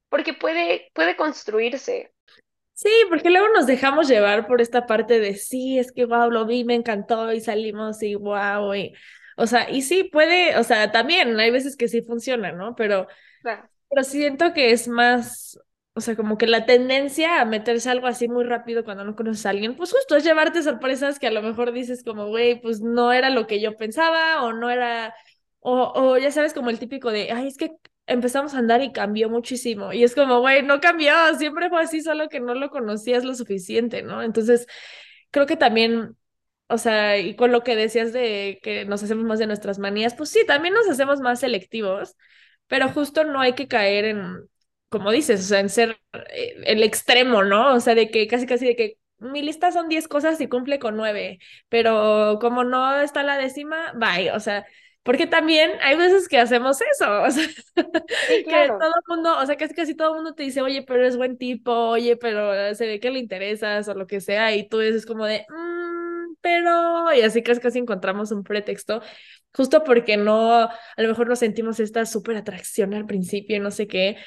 [0.09, 2.13] porque puede, puede construirse.
[2.79, 6.45] Sí, porque luego nos dejamos llevar por esta parte de sí, es que wow, lo
[6.45, 8.93] vi, me encantó y salimos y wow, y,
[9.35, 12.75] o sea, y sí puede, o sea, también hay veces que sí funciona, ¿no?
[12.75, 13.07] Pero,
[13.41, 13.69] Claro.
[13.89, 15.59] pero siento que es más,
[15.95, 19.45] o sea, como que la tendencia a meterse algo así muy rápido cuando no conoces
[19.47, 22.81] a alguien, pues justo es llevarte sorpresas que a lo mejor dices como, güey, pues
[22.81, 25.15] no era lo que yo pensaba o no era,
[25.61, 27.77] o, o ya sabes, como el típico de, ay, es que
[28.07, 29.93] empezamos a andar y cambió muchísimo.
[29.93, 33.35] Y es como, güey, no cambió, siempre fue así, solo que no lo conocías lo
[33.35, 34.23] suficiente, ¿no?
[34.23, 34.67] Entonces,
[35.31, 36.17] creo que también,
[36.67, 40.15] o sea, y con lo que decías de que nos hacemos más de nuestras manías,
[40.15, 42.15] pues sí, también nos hacemos más selectivos,
[42.67, 44.49] pero justo no hay que caer en,
[44.89, 45.99] como dices, o sea, en ser
[46.31, 47.73] eh, el extremo, ¿no?
[47.75, 50.79] O sea, de que casi, casi de que mi lista son 10 cosas y cumple
[50.79, 51.39] con nueve,
[51.69, 54.65] pero como no está la décima, bye, o sea,
[55.07, 57.47] porque también hay veces que hacemos eso, o sea,
[58.27, 58.77] Sí, que claro.
[58.79, 61.17] todo el mundo, o sea, casi casi todo el mundo te dice, oye, pero es
[61.17, 64.79] buen tipo, oye, pero se ve que le interesas o lo que sea, y tú
[64.79, 69.01] dices como de, "Mm, pero, y así casi casi encontramos un pretexto,
[69.55, 73.71] justo porque no, a lo mejor nos sentimos esta súper atracción al principio y no
[73.71, 74.17] sé qué,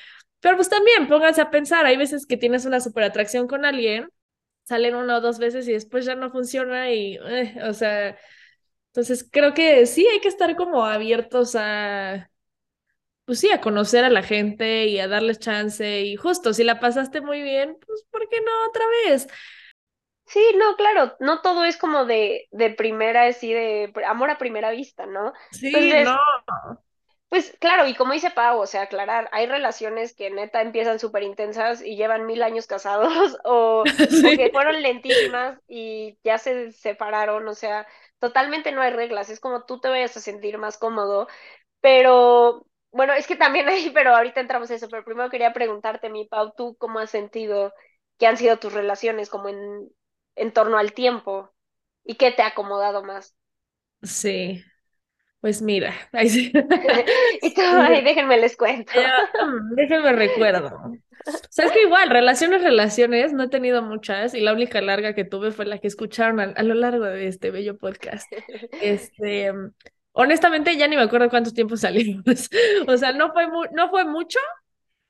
[0.40, 4.08] pero pues también pónganse a pensar, hay veces que tienes una súper atracción con alguien,
[4.64, 8.16] salen una o dos veces y después ya no funciona y, eh, o sea...
[8.92, 12.30] Entonces creo que sí hay que estar como abiertos a,
[13.24, 16.80] pues sí, a conocer a la gente y a darles chance y justo, si la
[16.80, 19.28] pasaste muy bien, pues ¿por qué no otra vez?
[20.26, 24.70] Sí, no, claro, no todo es como de, de primera, así de amor a primera
[24.70, 25.32] vista, ¿no?
[25.50, 26.18] Sí, Entonces, no.
[27.28, 31.22] Pues claro, y como dice Pau, o sea, aclarar, hay relaciones que neta empiezan súper
[31.22, 34.20] intensas y llevan mil años casados o, Sí.
[34.22, 37.86] o que fueron lentísimas y ya se separaron, o sea,
[38.20, 41.28] totalmente no hay reglas, es como tú te vayas a sentir más cómodo,
[41.80, 46.10] pero bueno, es que también hay, pero ahorita entramos a eso, pero primero quería preguntarte,
[46.10, 47.74] mi Pau, ¿tú cómo has sentido
[48.18, 49.90] que han sido tus relaciones como en,
[50.36, 51.52] en torno al tiempo
[52.04, 53.36] y qué te ha acomodado más?
[54.02, 54.62] Sí,
[55.40, 56.52] pues mira, ahí sí.
[57.42, 57.54] Y
[58.02, 58.92] déjenme les cuento.
[59.40, 60.98] Mm, déjenme recuerdo.
[61.26, 65.14] O sea, es que igual, relaciones, relaciones, no he tenido muchas y la única larga
[65.14, 68.32] que tuve fue la que escucharon a, a lo largo de este bello podcast.
[68.78, 69.52] Este,
[70.12, 72.24] honestamente ya ni me acuerdo cuánto tiempo salimos.
[72.88, 74.38] O sea, no fue mu- no fue mucho,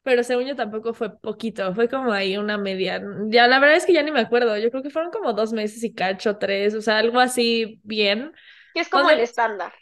[0.03, 3.03] pero según yo tampoco fue poquito, fue como ahí una media.
[3.29, 4.57] Ya la verdad es que ya ni me acuerdo.
[4.59, 8.33] Yo creo que fueron como dos meses y cacho, tres, o sea, algo así bien.
[8.75, 9.73] Que es como el estándar.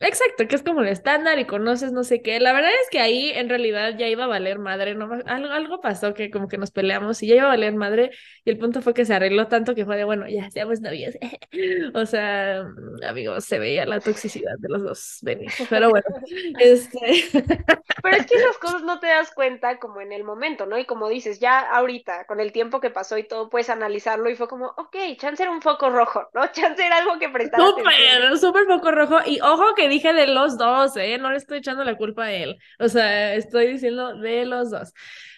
[0.00, 2.38] Exacto, que es como el estándar y conoces no sé qué.
[2.38, 5.10] La verdad es que ahí en realidad ya iba a valer madre, ¿no?
[5.26, 8.10] Algo, algo pasó que como que nos peleamos y ya iba a valer madre
[8.44, 11.14] y el punto fue que se arregló tanto que fue de, bueno, ya seamos novios.
[11.94, 12.64] O sea,
[13.06, 15.50] amigos, se veía la toxicidad de los dos venir.
[15.68, 16.06] Pero bueno,
[16.58, 17.24] este...
[18.02, 20.78] Pero es que esas cosas no te das cuenta como en el momento, ¿no?
[20.78, 24.36] Y como dices, ya ahorita, con el tiempo que pasó y todo, puedes analizarlo y
[24.36, 26.46] fue como, ok, chance era un foco rojo, ¿no?
[26.52, 27.60] Chance era algo que atención.
[27.76, 29.18] Súper, súper poco rojo.
[29.26, 31.18] Y ojo que dije de los dos, ¿eh?
[31.18, 32.58] No le estoy echando la culpa a él.
[32.78, 34.92] O sea, estoy diciendo de los dos.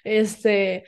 [0.04, 0.84] Este,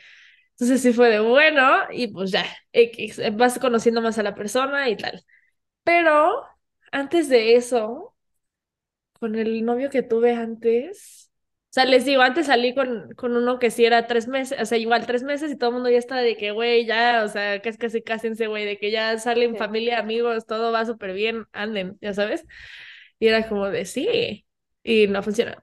[0.53, 4.88] entonces sí fue de bueno y pues ya, X, vas conociendo más a la persona
[4.88, 5.25] y tal.
[5.85, 6.44] Pero
[6.92, 8.14] antes de eso,
[9.18, 11.31] con el novio que tuve antes,
[11.70, 14.66] o sea, les digo, antes salí con, con uno que sí era tres meses, o
[14.66, 17.29] sea, igual tres meses y todo el mundo ya está de que, güey, ya, o
[17.29, 19.59] sea, casi casi cásense, güey, de que ya salen Sí.
[19.59, 22.44] familia, amigos, todo va súper bien, anden, ya sabes.
[23.23, 24.45] Y era como de sí,
[24.83, 25.63] y no funciona.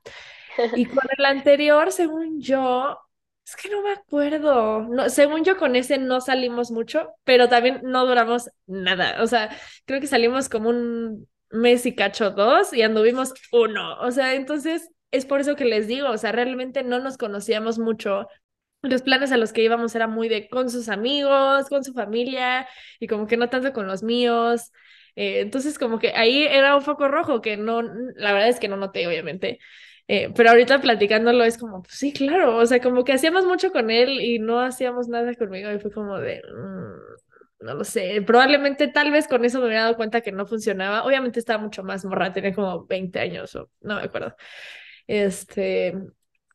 [0.78, 2.98] Y con el anterior, según yo,
[3.46, 4.84] es que no me acuerdo.
[4.88, 9.22] No, según yo, con ese no salimos mucho, pero también no duramos nada.
[9.22, 9.50] O sea,
[9.86, 14.00] creo que salimos como un mes y cacho dos y anduvimos uno.
[14.00, 17.78] O sea, entonces es por eso que les digo, o sea, realmente no nos conocíamos
[17.78, 18.30] mucho.
[18.84, 22.70] Los planes a los que íbamos era muy de con sus amigos, con su familia
[23.02, 24.72] y como que no tanto con los míos.
[25.20, 28.70] Eh, entonces, como que ahí era un foco rojo que no, la verdad es que
[28.70, 29.60] no noté, obviamente.
[30.08, 33.72] Eh, pero ahorita platicándolo es como, pues sí, claro, o sea, como que hacíamos mucho
[33.72, 38.22] con él y no hacíamos nada conmigo y fue como de, mm, no lo sé,
[38.26, 41.04] probablemente tal vez con eso me hubiera dado cuenta que no funcionaba.
[41.06, 44.36] Obviamente estaba mucho más morra, tenía como 20 años o no me acuerdo.
[45.08, 45.94] Este,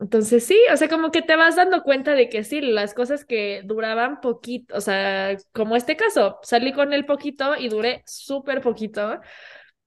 [0.00, 3.24] entonces sí, o sea, como que te vas dando cuenta de que sí, las cosas
[3.24, 8.61] que duraban poquito, o sea, como este caso, salí con él poquito y duré súper
[8.61, 9.20] poquito,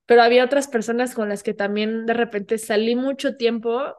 [0.06, 3.96] pero había otras personas con las que también de repente salí mucho tiempo,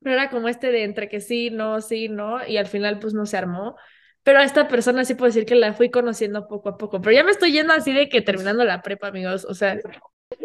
[0.00, 3.14] pero era como este de entre que sí, no, sí, no, y al final pues
[3.14, 3.76] no se armó.
[4.22, 7.14] Pero a esta persona sí puedo decir que la fui conociendo poco a poco, pero
[7.14, 9.78] ya me estoy yendo así de que terminando la prepa, amigos, o sea,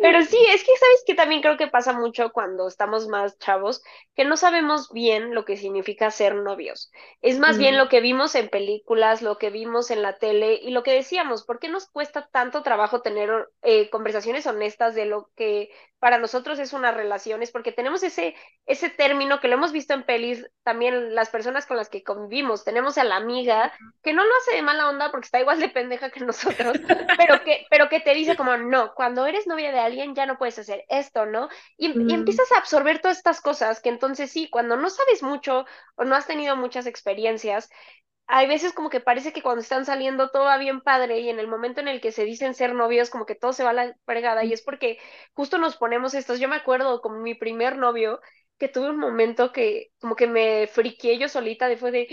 [0.02, 3.82] Pero sí, es que sabes que también creo que pasa mucho cuando estamos más chavos,
[4.16, 6.92] que no sabemos bien lo que significa ser novios.
[7.22, 10.60] Es más bien mm, lo que vimos en películas, lo que vimos en la tele
[10.62, 15.06] y lo que decíamos, ¿por qué nos cuesta tanto trabajo tener eh, conversaciones honestas de
[15.06, 17.42] lo que para nosotros es una relación?
[17.42, 21.66] Es porque tenemos ese, ese término que lo hemos visto en pelis, también las personas
[21.66, 22.64] con las que convivimos.
[22.64, 23.74] Tenemos a la amiga
[24.04, 26.78] que no lo hace de mala onda porque está igual de pendeja que nosotros,
[27.18, 30.38] pero que, pero que te dice como, no, cuando eres novia de alguien ya no
[30.38, 31.50] puedes hacer esto, ¿no?
[31.78, 35.24] Y, y mm, empiezas a absorber todas estas cosas que entonces sí, cuando no sabes
[35.24, 35.66] mucho
[35.96, 37.70] o no has tenido muchas experiencias,
[38.28, 41.40] hay veces como que parece que cuando están saliendo todo va bien padre y en
[41.40, 43.74] el momento en el que se dicen ser novios como que todo se va a
[43.74, 45.00] la fregada y es porque
[45.34, 48.22] justo nos ponemos estos, yo me acuerdo como mi primer novio
[48.60, 52.08] que tuve un momento que como que me friqué yo solita de fue de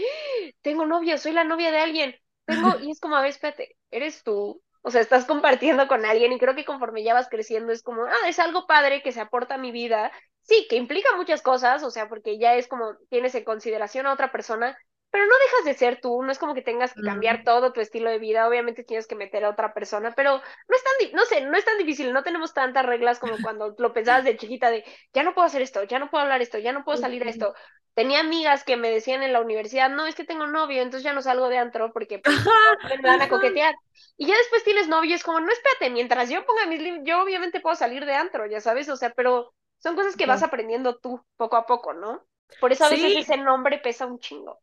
[0.62, 2.14] tengo novia, soy la novia de alguien,
[2.46, 6.32] tengo, y es como, a ver, espérate, eres tú, o sea, estás compartiendo con alguien
[6.32, 9.20] y creo que conforme ya vas creciendo es como, ah, es algo padre que se
[9.20, 12.94] aporta a mi vida, sí, que implica muchas cosas, o sea, porque ya es como
[13.10, 14.78] tienes en consideración a otra persona,
[15.10, 17.80] pero no dejas de ser tú, no es como que tengas que cambiar todo tu
[17.80, 21.24] estilo de vida, obviamente tienes que meter a otra persona, pero no es tan, no
[21.24, 24.70] sé, no es tan difícil, no tenemos tantas reglas como cuando lo pensabas de chiquita
[24.70, 27.26] de, ya no puedo hacer esto, ya no puedo hablar esto, ya no puedo salir
[27.26, 27.54] a esto,
[27.96, 31.14] Tenía amigas que me decían en la universidad, no, es que tengo novio, entonces ya
[31.14, 32.36] no salgo de antro porque pues
[33.02, 33.74] me van a coquetear.
[34.18, 37.04] Y ya después tienes novio, y es como, no, espérate, mientras yo ponga mis libros,
[37.06, 40.42] yo obviamente puedo salir de antro, ya sabes, o sea, pero son cosas que vas
[40.42, 42.22] aprendiendo tú poco a poco, ¿no?
[42.60, 44.60] Por eso a veces Sí, ese nombre pesa un chingo.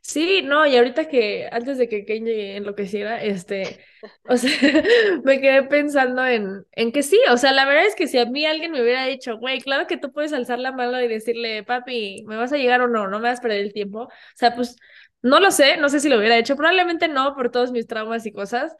[0.00, 3.84] Sí, no, y ahorita que antes de que Kenji enloqueciera, este,
[4.28, 4.50] o sea,
[5.24, 8.26] me quedé pensando en, en que sí, o sea, la verdad es que si a
[8.26, 11.62] mí alguien me hubiera dicho, güey, claro que tú puedes alzar la mano y decirle,
[11.64, 13.08] papi, ¿me vas a llegar o no?
[13.08, 14.02] No me vas a perder el tiempo.
[14.04, 14.76] O sea, pues
[15.22, 18.24] no lo sé, no sé si lo hubiera hecho, probablemente no por todos mis traumas
[18.26, 18.74] y cosas,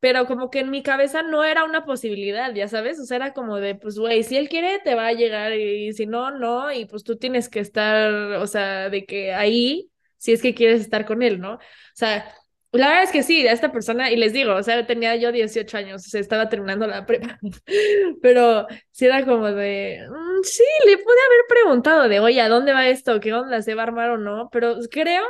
[0.00, 3.32] pero como que en mi cabeza no era una posibilidad, ya sabes, o sea, era
[3.34, 6.72] como de, pues, güey, si él quiere, te va a llegar y si no, no,
[6.72, 9.91] y pues tú tienes que estar, o sea, de que ahí
[10.22, 11.54] si es que quieres estar con él, ¿no?
[11.54, 11.58] O
[11.94, 12.32] sea,
[12.70, 15.32] la verdad es que sí, a esta persona, y les digo, o sea, tenía yo
[15.32, 17.40] 18 años, o sea, estaba terminando la prepa,
[18.22, 22.72] pero sí era como de, mm, sí, le pude haber preguntado de, oye, ¿a dónde
[22.72, 23.18] va esto?
[23.20, 23.62] ¿Qué onda?
[23.62, 24.48] ¿Se va a armar o no?
[24.52, 25.24] Pero creo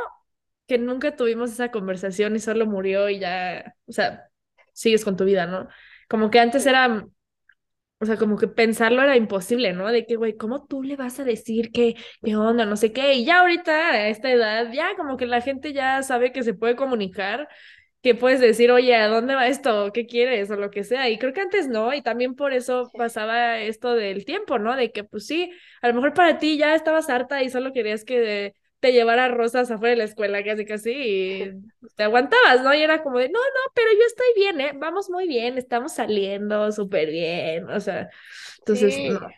[0.66, 4.28] que nunca tuvimos esa conversación y solo murió y ya, o sea,
[4.74, 5.68] sigues con tu vida, ¿no?
[6.08, 7.06] Como que antes era
[8.02, 9.90] o sea, como que pensarlo era imposible, ¿no?
[9.92, 13.14] De que, güey, ¿cómo tú le vas a decir que, qué onda, no sé qué?
[13.14, 16.52] Y ya ahorita, a esta edad, ya como que la gente ya sabe que se
[16.52, 17.48] puede comunicar,
[18.02, 19.92] que puedes decir, oye, ¿a dónde va esto?
[19.92, 20.50] ¿Qué quieres?
[20.50, 21.08] O lo que sea.
[21.10, 24.74] Y creo que antes no, y también por eso pasaba esto del tiempo, ¿no?
[24.76, 28.04] De que, pues sí, a lo mejor para ti ya estabas harta y solo querías
[28.04, 31.52] que te llevara rosas afuera de la escuela, casi casi, y
[31.94, 32.74] te aguantabas, ¿no?
[32.74, 34.72] Y era como de, no, no, pero yo estoy bien, ¿eh?
[34.74, 38.10] Vamos muy bien, estamos saliendo súper bien, o sea,
[38.58, 39.28] entonces, no.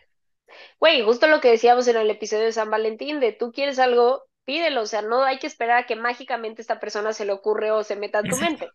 [0.79, 4.23] Güey, justo lo que decíamos en el episodio de San Valentín, de tú quieres algo,
[4.45, 7.69] pídelo, o sea, no hay que esperar a que mágicamente esta persona se le ocurre
[7.69, 8.67] o se meta en tu mente.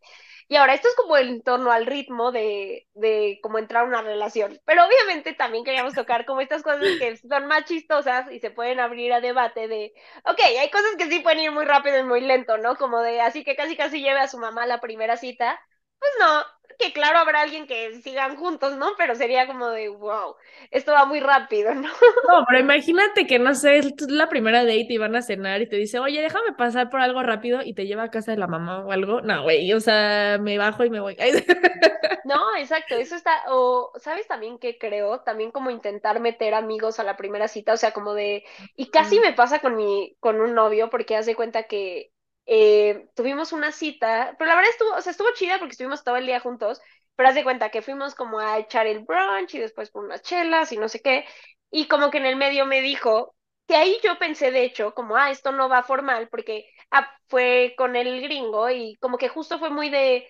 [0.50, 4.02] Y ahora, esto es como en torno al ritmo de, de cómo entrar a una
[4.02, 4.60] relación.
[4.66, 8.80] Pero obviamente también queríamos tocar como estas cosas que son más chistosas y se pueden
[8.80, 12.20] abrir a debate de, ok, hay cosas que sí pueden ir muy rápido y muy
[12.20, 12.76] lento, ¿no?
[12.76, 15.60] Como de, así que casi casi lleve a su mamá la primera cita.
[16.00, 16.42] Pues no,
[16.80, 18.92] que claro habrá alguien que sigan juntos, ¿no?
[18.96, 20.34] Pero sería como de, wow,
[20.70, 21.88] esto va muy rápido, ¿no?
[22.28, 25.68] No, pero imagínate que, no sé, es la primera date y van a cenar y
[25.68, 28.46] te dice, oye, déjame pasar por algo rápido y te lleva a casa de la
[28.46, 29.20] mamá o algo.
[29.20, 31.16] No, güey, o sea, me bajo y me voy.
[32.22, 35.20] No, exacto, eso está, o, ¿sabes también qué creo?
[35.20, 38.44] También como intentar meter amigos a la primera cita, o sea, como de,
[38.76, 42.12] y casi me pasa con mi, con un novio, porque hace cuenta que
[42.50, 46.16] eh, tuvimos una cita, pero la verdad estuvo, o sea, estuvo chida porque estuvimos todo
[46.16, 46.80] el día juntos,
[47.16, 50.22] pero haz de cuenta que fuimos como a echar el brunch y después por unas
[50.22, 51.26] chelas y no sé qué,
[51.70, 53.34] y como que en el medio me dijo,
[53.68, 57.74] que ahí yo pensé de hecho como, ah, esto no va formal porque ah, fue
[57.78, 60.26] con el gringo y como que justo fue muy de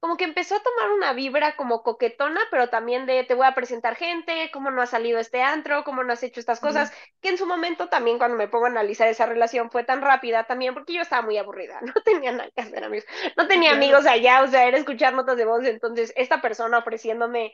[0.00, 3.54] como que empezó a tomar una vibra como coquetona, pero también de te voy a
[3.54, 7.30] presentar gente, cómo no ha salido este antro, cómo no has hecho estas cosas, que
[7.30, 10.72] en su momento también cuando me pongo a analizar esa relación fue tan rápida también
[10.72, 14.42] porque yo estaba muy aburrida, no tenía nada que hacer amigos, no tenía amigos allá,
[14.42, 17.52] o sea, era escuchar notas de voz, entonces esta persona ofreciéndome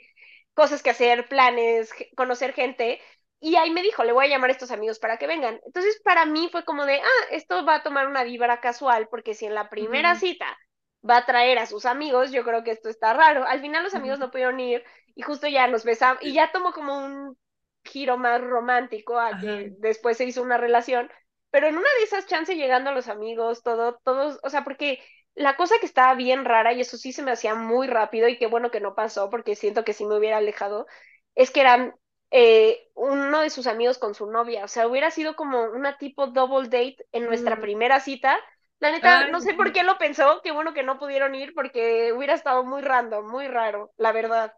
[0.53, 3.01] cosas que hacer, planes, conocer gente,
[3.41, 5.61] y ahí me dijo, le voy a llamar a estos amigos para que vengan.
[5.67, 9.35] Entonces, para mí fue como de, ah, esto va a tomar una vibra casual, porque
[9.35, 10.57] si en la primera cita
[11.09, 13.45] va a traer a sus amigos, yo creo que esto está raro.
[13.47, 16.73] Al final los amigos no pudieron ir y justo ya nos besamos y ya tomó
[16.73, 17.37] como un
[17.85, 21.11] giro más romántico a que después se hizo una relación,
[21.51, 25.01] pero en una de esas chances llegando a los amigos, todo, todos, o sea, porque
[25.35, 28.39] la cosa que estaba bien rara y eso sí se me hacía muy rápido y
[28.39, 30.87] qué bueno que no pasó porque siento que si me hubiera alejado,
[31.35, 31.95] es que eran
[32.31, 36.29] eh, uno de sus amigos con su novia, o sea, hubiera sido como una tipo
[36.29, 38.39] double date en nuestra primera cita
[38.81, 42.13] la neta, no sé por qué lo pensó, qué bueno que no pudieron ir porque
[42.13, 44.53] hubiera estado muy random, muy raro, la verdad.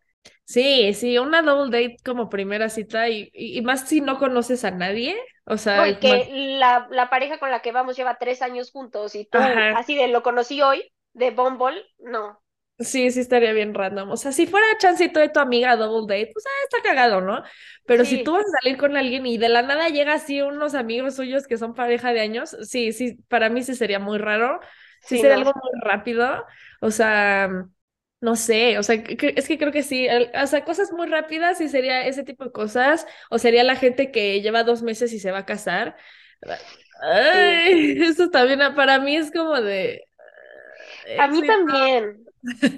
[0.44, 4.70] Sí, sí, una double date como primera cita y, y, más si no conoces a
[4.70, 5.84] nadie, o sea...
[5.84, 9.94] Porque la, la, pareja con la que vamos lleva tres años juntos y tú así
[9.94, 12.40] de lo conocí hoy, de Bumble, no.
[12.78, 14.10] Sí, sí estaría bien random.
[14.10, 17.42] O sea, si fuera chancito de tu amiga double date, pues ah, está cagado, ¿no?
[17.86, 20.74] Pero si tú vas a salir con alguien y de la nada llega así unos
[20.74, 24.60] amigos suyos que son pareja de años, sí, sí, para mí sí sería muy raro.
[25.00, 26.44] Sí, sería algo muy rápido.
[26.82, 27.48] O sea,
[28.20, 31.68] no sé, o sea, es que creo que sí, o sea, cosas muy rápidas sí
[31.68, 35.30] sería ese tipo de cosas, o sería la gente que lleva dos meses y se
[35.30, 35.96] va a casar.
[37.02, 40.06] Ay, eso también para mí es como de...
[41.18, 42.25] A mí también.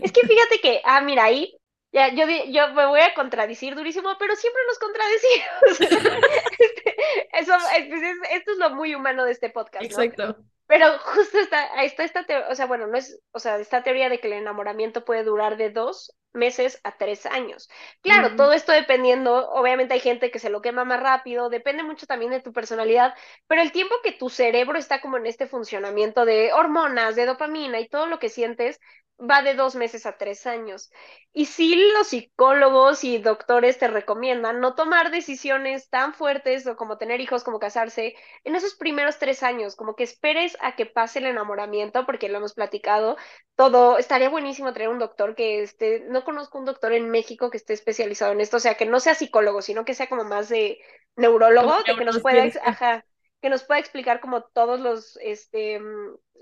[0.02, 1.58] Es que fíjate que, ah, mira, ahí
[1.92, 6.18] ya, yo, yo me voy a contradecir durísimo, pero siempre nos contradecimos.
[6.58, 6.96] Este,
[7.32, 7.52] eso,
[7.88, 8.02] pues,
[8.32, 9.84] esto es lo muy humano de este podcast.
[9.84, 10.36] Exacto.
[10.66, 14.20] Pero justo está, está esta, o sea, bueno, no es, o sea, esta teoría de
[14.20, 17.70] que el enamoramiento puede durar de dos meses a tres años.
[18.02, 22.06] Claro, todo esto dependiendo, obviamente hay gente que se lo quema más rápido, depende mucho
[22.06, 23.14] también de tu personalidad,
[23.46, 27.80] pero el tiempo que tu cerebro está como en este funcionamiento de hormonas, de dopamina
[27.80, 28.78] y todo lo que sientes,
[29.18, 30.90] va de dos meses a tres años.
[31.32, 36.98] Y sí, los psicólogos y doctores te recomiendan no tomar decisiones tan fuertes o como
[36.98, 38.14] tener hijos, como casarse,
[38.44, 42.38] en esos primeros tres años, como que esperes a que pase el enamoramiento, porque lo
[42.38, 43.16] hemos platicado,
[43.56, 47.56] todo, estaría buenísimo tener un doctor que esté, no conozco un doctor en México que
[47.56, 50.48] esté especializado en esto, o sea, que no sea psicólogo, sino que sea como más
[50.48, 50.78] de
[51.16, 53.04] neurólogo, de que nos pueda, ajá,
[53.40, 55.80] que nos pueda explicar como todos los este,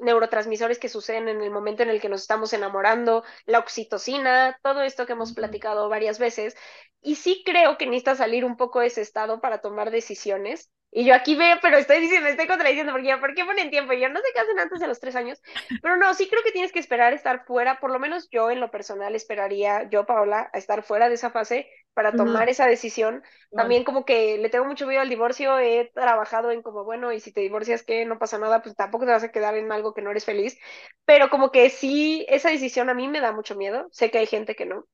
[0.00, 4.82] neurotransmisores que suceden en el momento en el que nos estamos enamorando, la oxitocina, todo
[4.82, 6.56] esto que hemos platicado varias veces.
[7.00, 10.70] Y sí creo que necesita salir un poco de ese estado para tomar decisiones.
[10.98, 13.68] Y yo aquí veo, pero estoy diciendo, me estoy contradiciendo, porque ya, ¿por qué ponen
[13.68, 13.92] tiempo?
[13.92, 15.42] Y yo no se casen antes de los tres años.
[15.82, 18.60] Pero no, sí creo que tienes que esperar estar fuera, por lo menos yo en
[18.60, 23.22] lo personal esperaría, yo, Paola, a estar fuera de esa fase para tomar esa decisión.
[23.54, 27.20] También como que le tengo mucho miedo al divorcio, he trabajado en como, bueno, y
[27.20, 29.92] si te divorcias, que no pasa nada, pues tampoco te vas a quedar en algo
[29.92, 30.58] que no eres feliz.
[31.04, 33.86] Pero como que sí, esa decisión a mí me da mucho miedo.
[33.92, 34.86] Sé que hay gente que no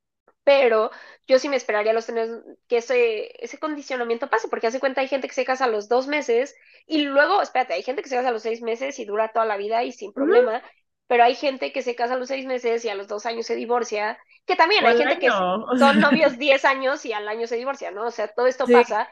[0.44, 0.90] pero
[1.26, 2.28] yo sí me esperaría los tener
[2.68, 5.88] que ese, ese condicionamiento pase, porque hace cuenta hay gente que se casa a los
[5.88, 6.54] dos meses
[6.86, 9.46] y luego, espérate, hay gente que se casa a los seis meses y dura toda
[9.46, 10.62] la vida y sin problema,
[11.06, 13.46] pero hay gente que se casa a los seis meses y a los dos años
[13.46, 15.30] se divorcia, que también hay gente que
[15.74, 18.06] son novios diez años y al año se divorcia, ¿no?
[18.06, 19.08] O sea, todo esto pasa,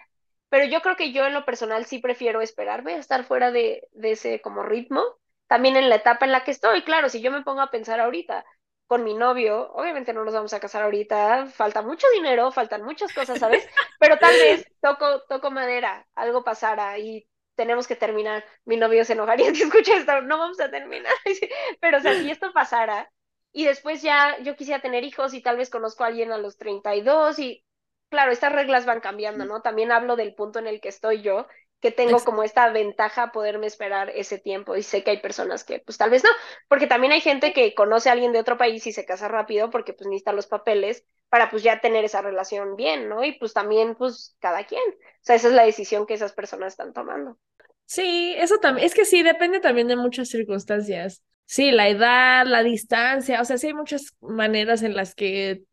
[0.49, 3.83] pero yo creo que yo en lo personal sí prefiero esperarme a estar fuera de,
[3.93, 5.03] de ese como ritmo,
[5.47, 8.01] también en la etapa en la que estoy, claro, si yo me pongo a pensar
[8.01, 8.45] ahorita,
[8.91, 13.15] con mi novio, obviamente no nos vamos a casar ahorita, falta mucho dinero, faltan muchas
[13.15, 13.65] cosas, ¿sabes?
[14.01, 17.25] Pero tal vez toco, toco madera, algo pasara y
[17.55, 18.45] tenemos que terminar.
[18.65, 21.13] Mi novio se enojaría si escucha esto, no vamos a terminar.
[21.81, 23.09] Pero o sea, si esto pasara
[23.53, 26.57] y después ya yo quisiera tener hijos y tal vez conozco a alguien a los
[26.57, 27.65] 32 y
[28.09, 29.63] claro, estas reglas van cambiando, ¿no?
[29.63, 31.47] También hablo del punto en el que estoy yo
[31.81, 35.81] que tengo como esta ventaja poderme esperar ese tiempo y sé que hay personas que
[35.81, 36.31] pues tal vez no,
[36.69, 39.71] porque también hay gente que conoce a alguien de otro país y se casa rápido
[39.71, 43.25] porque pues necesita los papeles para pues ya tener esa relación bien, ¿no?
[43.25, 46.73] Y pues también pues cada quien, o sea, esa es la decisión que esas personas
[46.75, 47.39] están tomando.
[47.87, 51.23] Sí, eso también, es que sí, depende también de muchas circunstancias.
[51.47, 55.65] Sí, la edad, la distancia, o sea, sí hay muchas maneras en las que,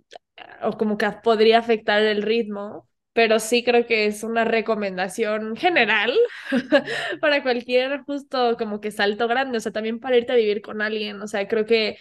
[0.63, 2.87] o como que podría afectar el ritmo,
[3.17, 6.13] pero sí creo que es una recomendación general
[7.19, 10.83] para cualquier justo como que salto grande, o sea, también para irte a vivir con
[10.83, 11.97] alguien, o sea, creo que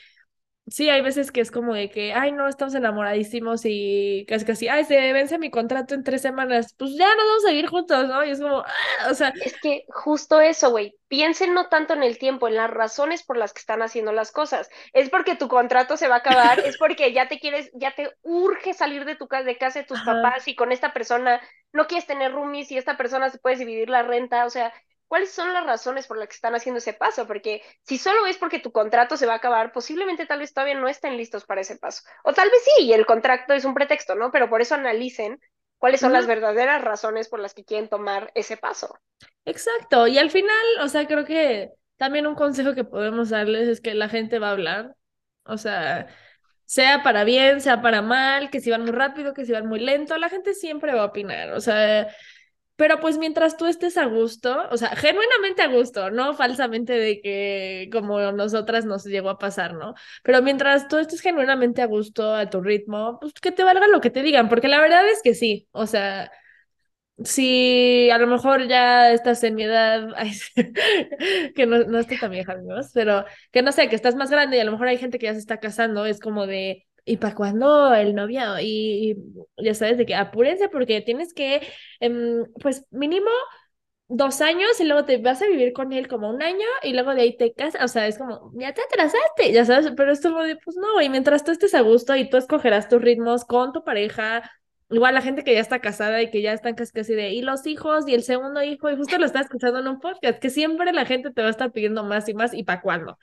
[0.67, 4.69] sí, hay veces que es como de que, ay, no, estamos enamoradísimos y casi casi,
[4.69, 8.09] ay, se vence mi contrato en tres semanas, pues ya no vamos a vivir juntos,
[8.09, 8.25] ¿no?
[8.25, 9.33] Y es como, ah, o sea.
[9.43, 13.37] Es que justo eso, güey, piensen no tanto en el tiempo, en las razones por
[13.37, 14.69] las que están haciendo las cosas.
[14.93, 18.11] Es porque tu contrato se va a acabar, es porque ya te quieres, ya te
[18.23, 21.41] urge salir de tu casa, de casa de tus papás y con esta persona
[21.73, 24.73] no quieres tener roomies y esta persona se puede dividir la renta, o sea,
[25.09, 28.39] cuáles son las razones por las que están haciendo ese paso, porque si solo es
[28.39, 31.61] porque tu contrato se va a acabar, posiblemente tal vez todavía no estén listos para
[31.61, 32.03] ese paso.
[32.25, 34.31] O tal vez sí, y el contrato es un pretexto, ¿no?
[34.31, 35.41] Pero por eso analicen
[35.79, 38.99] cuáles son las verdaderas razones por las que quieren tomar ese paso.
[39.45, 43.81] Exacto, y al final, o sea, creo que también un consejo que podemos darles es
[43.81, 44.97] que la gente va a hablar,
[45.45, 46.09] o sea,
[46.65, 49.79] sea para bien, sea para mal, que si van muy rápido, que si van muy
[49.79, 52.09] lento, la gente siempre va a opinar, o sea,
[52.77, 57.21] pero pues mientras tú estés a gusto, o sea, genuinamente a gusto, no falsamente de
[57.21, 59.95] que como nosotras nos llegó a pasar, ¿no?
[60.23, 64.01] Pero mientras tú estés genuinamente a gusto, a tu ritmo, pues que te valga lo
[64.01, 66.31] que te digan, porque la verdad es que sí, o sea,
[67.25, 70.09] si a lo mejor ya estás en mi edad,
[71.55, 74.57] que no, no estoy tan vieja, amigos, pero que no sé, que estás más grande
[74.59, 77.19] y a lo mejor hay gente que ya se está casando, es como de, ¿Y
[77.19, 78.59] para cuándo el novio?
[78.61, 79.17] Y,
[79.57, 81.63] ya sabes, de que apúrense porque tienes que,
[82.01, 83.31] em, pues mínimo
[84.09, 87.15] dos años y luego te vas a vivir con él como un año y luego
[87.15, 90.31] de ahí te casas, o sea, es como, ya te atrasaste, ya sabes, pero esto
[90.31, 93.45] como de, pues no, y mientras tú estés a gusto y tú escogerás tus ritmos
[93.45, 94.49] con tu pareja,
[94.91, 97.43] igual la gente que ya está casada y que ya están casi casi de, y
[97.43, 100.51] los hijos y el segundo hijo, y justo lo estás escuchando en un podcast, que
[100.51, 103.17] siempre la gente te va a estar pidiendo más y más y para cuándo.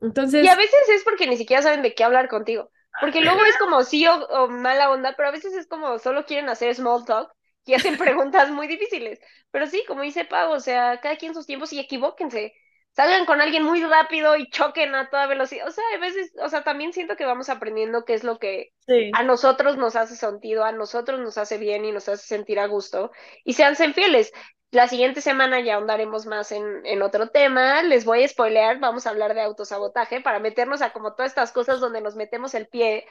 [0.00, 0.44] Entonces...
[0.44, 2.70] Y a veces es porque ni siquiera saben de qué hablar contigo.
[3.00, 6.48] Porque luego es como sí o, mala onda, pero a veces es como solo quieren
[6.48, 7.32] hacer small talk
[7.64, 9.20] y hacen preguntas muy difíciles.
[9.50, 12.54] Pero sí, como dice Pau, o sea, cada quien sus tiempos y equivóquense.
[12.92, 15.66] Salgan con alguien muy rápido y choquen a toda velocidad.
[15.66, 18.70] O sea, a veces, o sea, también siento que vamos aprendiendo qué es lo que
[19.14, 22.66] a nosotros nos hace sentido, a nosotros nos hace bien y nos hace sentir a
[22.68, 23.10] gusto.
[23.42, 24.32] Y sean fieles.
[24.74, 27.82] La siguiente semana ya ahondaremos más en, en, otro tema.
[27.82, 31.52] Les voy a spoilear, vamos a hablar de autosabotaje para meternos a como todas estas
[31.52, 33.06] cosas donde nos metemos el pie.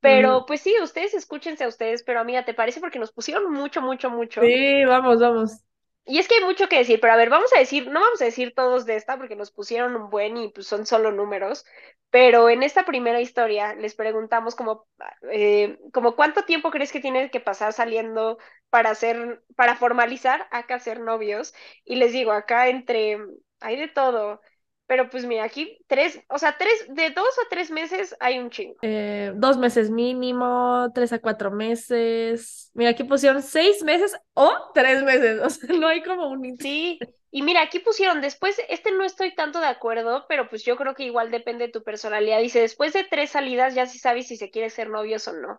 [0.00, 2.80] Pero pues sí, ustedes escúchense a ustedes, pero amiga, ¿te parece?
[2.80, 4.42] Porque nos pusieron mucho, mucho, mucho.
[4.42, 5.64] Sí, vamos, vamos.
[6.06, 8.20] Y es que hay mucho que decir, pero a ver, vamos a decir, no vamos
[8.20, 11.64] a decir todos de esta porque nos pusieron un buen y pues son solo números,
[12.10, 14.86] pero en esta primera historia les preguntamos como,
[15.32, 18.38] eh, como cuánto tiempo crees que tiene que pasar saliendo
[18.70, 21.54] para hacer, para formalizar acá ser novios.
[21.84, 23.18] Y les digo, acá entre,
[23.60, 24.40] hay de todo.
[24.86, 28.50] Pero pues mira, aquí tres, o sea, tres, de dos a tres meses hay un
[28.50, 28.76] chingo.
[28.82, 32.70] Eh, dos meses mínimo, tres a cuatro meses.
[32.74, 35.40] Mira, aquí pusieron seis meses o tres meses.
[35.44, 36.56] O sea, no hay como un...
[36.58, 36.98] Sí,
[37.30, 40.94] y mira, aquí pusieron después, este no estoy tanto de acuerdo, pero pues yo creo
[40.94, 42.40] que igual depende de tu personalidad.
[42.40, 45.58] Dice, después de tres salidas ya sí sabes si se quiere ser novios o no.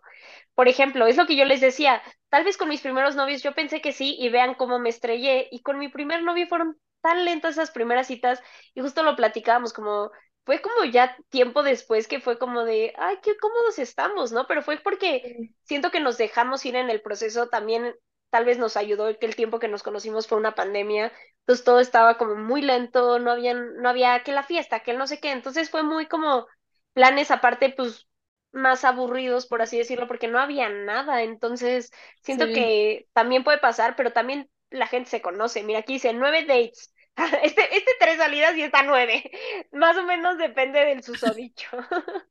[0.54, 2.00] Por ejemplo, es lo que yo les decía,
[2.30, 5.48] tal vez con mis primeros novios yo pensé que sí y vean cómo me estrellé
[5.50, 8.42] y con mi primer novio fueron tan lentas esas primeras citas
[8.74, 10.10] y justo lo platicábamos como
[10.44, 14.46] fue como ya tiempo después que fue como de, ay, qué cómodos estamos, ¿no?
[14.46, 17.94] Pero fue porque siento que nos dejamos ir en el proceso, también
[18.30, 21.80] tal vez nos ayudó que el tiempo que nos conocimos fue una pandemia, entonces todo
[21.80, 25.20] estaba como muy lento, no había, no había que la fiesta, que el no sé
[25.20, 26.46] qué, entonces fue muy como
[26.92, 28.06] planes aparte, pues
[28.52, 31.90] más aburridos, por así decirlo, porque no había nada, entonces
[32.22, 36.44] siento que también puede pasar, pero también la gente se conoce, mira, aquí dice nueve
[36.46, 36.92] dates,
[37.42, 39.30] Este, este tres salidas y está nueve.
[39.72, 41.68] Más o menos depende del susodicho.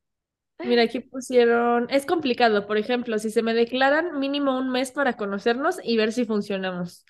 [0.60, 5.18] Mira, aquí pusieron, es complicado, por ejemplo, si se me declaran mínimo un mes para
[5.18, 7.06] conocernos y ver si funcionamos.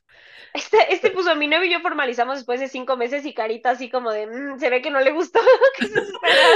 [0.55, 3.87] Este, este puso mi novio y yo formalizamos después de cinco meses y carita así
[3.87, 5.39] como de, mm, se ve que no le gustó
[5.77, 6.01] que se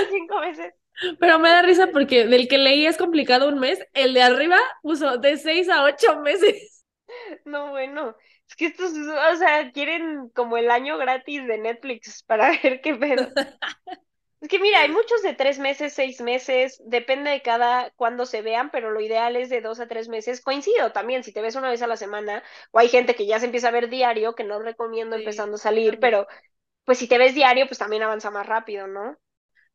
[0.10, 0.74] cinco meses.
[1.20, 4.58] Pero me da risa porque del que leí es complicado un mes, el de arriba
[4.82, 6.84] puso de seis a ocho meses.
[7.46, 8.16] No, bueno,
[8.50, 12.96] es que estos, o sea, quieren como el año gratis de Netflix para ver qué
[12.96, 13.28] pedo.
[14.42, 18.42] Es que mira, hay muchos de tres meses, seis meses, depende de cada cuándo se
[18.42, 20.42] vean, pero lo ideal es de dos a tres meses.
[20.42, 22.42] Coincido también, si te ves una vez a la semana,
[22.72, 25.60] o hay gente que ya se empieza a ver diario, que no recomiendo empezando a
[25.60, 26.26] salir, pero
[26.86, 29.16] pues si te ves diario, pues también avanza más rápido, ¿no?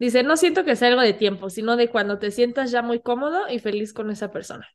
[0.01, 3.01] Dice, no siento que sea algo de tiempo, sino de cuando te sientas ya muy
[3.01, 4.67] cómodo y feliz con esa persona.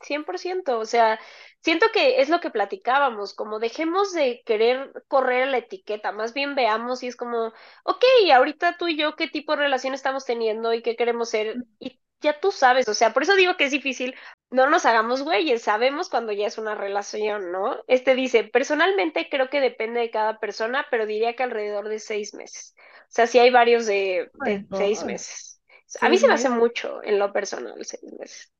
[0.00, 1.18] 100%, o sea,
[1.62, 6.54] siento que es lo que platicábamos, como dejemos de querer correr la etiqueta, más bien
[6.54, 7.52] veamos y es como,
[7.84, 11.56] ok, ahorita tú y yo, ¿qué tipo de relación estamos teniendo y qué queremos ser?
[11.78, 14.14] Y ya tú sabes, o sea, por eso digo que es difícil,
[14.50, 17.76] no nos hagamos güeyes, sabemos cuando ya es una relación, ¿no?
[17.86, 22.34] Este dice, personalmente creo que depende de cada persona, pero diría que alrededor de seis
[22.34, 22.74] meses.
[23.02, 24.30] O sea, sí hay varios de,
[24.72, 25.60] seis meses.
[26.00, 28.52] A mí se me hace mucho en lo personal, seis meses.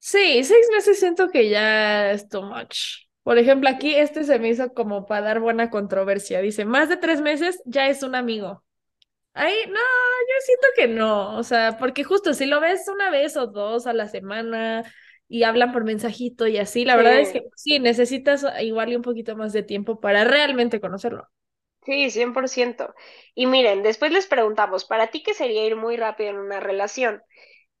[0.00, 3.06] Sí, seis meses siento que ya es too much.
[3.22, 6.40] Por ejemplo, aquí este se me hizo como para dar buena controversia.
[6.40, 8.64] Dice, más de tres meses ya es un amigo.
[9.34, 11.36] Ahí, no, yo siento que no.
[11.36, 14.84] O sea, porque justo si lo ves una vez o dos a la semana
[15.28, 19.02] y hablan por mensajito y así, la verdad es que sí, necesitas igual y un
[19.02, 21.28] poquito más de tiempo para realmente conocerlo.
[21.84, 22.94] Sí, 100%.
[23.34, 27.22] Y miren, después les preguntamos, ¿para ti qué sería ir muy rápido en una relación?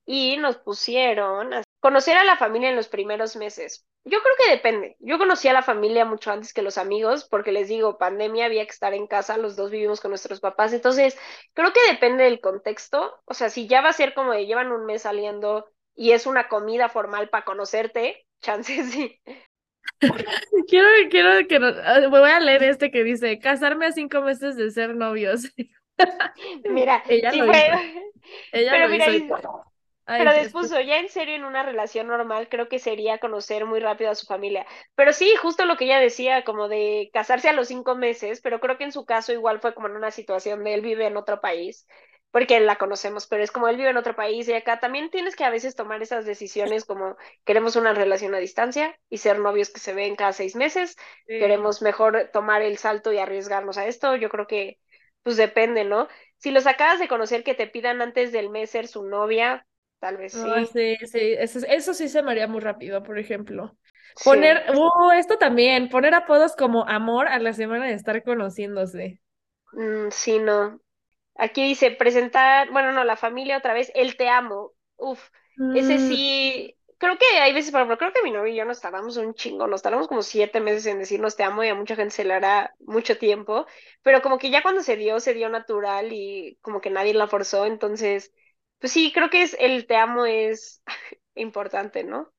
[0.06, 3.86] Y nos pusieron Conocer a la familia en los primeros meses.
[4.04, 4.96] Yo creo que depende.
[5.00, 8.64] Yo conocí a la familia mucho antes que los amigos, porque les digo, pandemia había
[8.64, 10.72] que estar en casa, los dos vivimos con nuestros papás.
[10.72, 11.18] Entonces,
[11.54, 13.20] creo que depende del contexto.
[13.24, 16.26] O sea, si ya va a ser como de llevan un mes saliendo y es
[16.26, 19.20] una comida formal para conocerte, chances sí.
[20.68, 24.70] quiero, quiero que ah, voy a leer este que dice casarme a cinco meses de
[24.70, 25.42] ser novios.
[26.64, 27.70] Mira, ella lo fue...
[28.52, 29.06] Ella pero mira,
[30.16, 34.10] pero después, ya en serio, en una relación normal, creo que sería conocer muy rápido
[34.10, 34.66] a su familia.
[34.94, 38.60] Pero sí, justo lo que ella decía, como de casarse a los cinco meses, pero
[38.60, 41.16] creo que en su caso igual fue como en una situación de él vive en
[41.16, 41.86] otro país,
[42.30, 45.34] porque la conocemos, pero es como él vive en otro país y acá también tienes
[45.36, 49.70] que a veces tomar esas decisiones como queremos una relación a distancia y ser novios
[49.70, 50.96] que se ven cada seis meses,
[51.26, 54.78] queremos mejor tomar el salto y arriesgarnos a esto, yo creo que
[55.22, 56.08] pues depende, ¿no?
[56.38, 59.66] Si los acabas de conocer que te pidan antes del mes ser su novia,
[60.00, 60.66] tal vez sí.
[60.72, 63.76] sí, sí, eso, sí se me haría muy rápido, por ejemplo.
[64.24, 69.20] Poner, uh, esto también, poner apodos como amor a la semana de estar conociéndose.
[69.72, 70.80] Mm, sí, no.
[71.36, 74.72] Aquí dice presentar, bueno, no, la familia otra vez, el te amo.
[74.96, 75.28] Uf,
[75.74, 76.08] ese mm.
[76.08, 79.16] sí, creo que hay veces, por ejemplo, creo que mi novio y yo nos tardamos
[79.16, 82.14] un chingo, nos tardamos como siete meses en decirnos te amo y a mucha gente
[82.14, 83.66] se le hará mucho tiempo,
[84.02, 87.26] pero como que ya cuando se dio, se dio natural y como que nadie la
[87.26, 88.32] forzó, entonces
[88.80, 90.82] pues sí, creo que es el te amo es
[91.34, 92.32] importante, ¿no?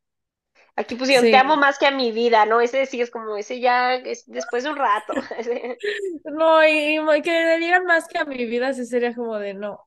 [0.76, 2.62] Aquí pusieron te amo más que a mi vida, ¿no?
[2.62, 5.14] Ese sí es como, ese ya es después de un rato.
[6.26, 9.86] no, y, que me digan más que a mi vida, ese sería como de no.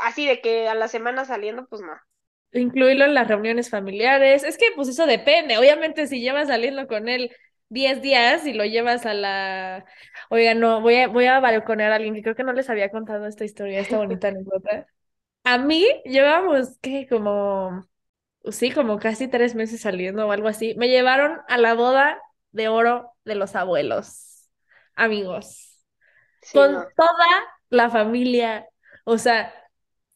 [0.00, 1.92] Así de que a la semana saliendo, pues no.
[2.52, 4.42] Incluirlo en las reuniones familiares.
[4.42, 5.56] Es que pues eso depende.
[5.56, 7.30] Obviamente si llevas saliendo con él
[7.68, 9.84] 10 días y lo llevas a la...
[10.30, 12.90] Oiga, no, voy a, voy a balconear a alguien que creo que no les había
[12.90, 14.86] contado esta historia, esta bonita anécdota.
[15.44, 17.06] A mí llevamos, ¿qué?
[17.08, 17.82] Como,
[18.50, 20.74] sí, como casi tres meses saliendo o algo así.
[20.76, 22.20] Me llevaron a la boda
[22.52, 24.48] de oro de los abuelos,
[24.96, 25.84] amigos,
[26.42, 26.90] Sí, con no.
[26.96, 27.26] toda
[27.70, 28.68] la familia.
[29.04, 29.54] O sea,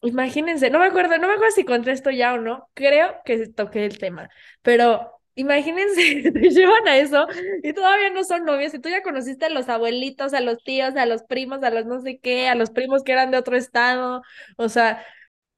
[0.03, 3.49] imagínense, no me acuerdo, no me acuerdo si conté esto ya o no, creo que
[3.49, 4.31] toqué el tema,
[4.63, 7.27] pero imagínense te llevan a eso
[7.63, 10.95] y todavía no son novios y tú ya conociste a los abuelitos, a los tíos,
[10.97, 13.57] a los primos, a los no sé qué, a los primos que eran de otro
[13.57, 14.23] estado,
[14.57, 15.05] o sea,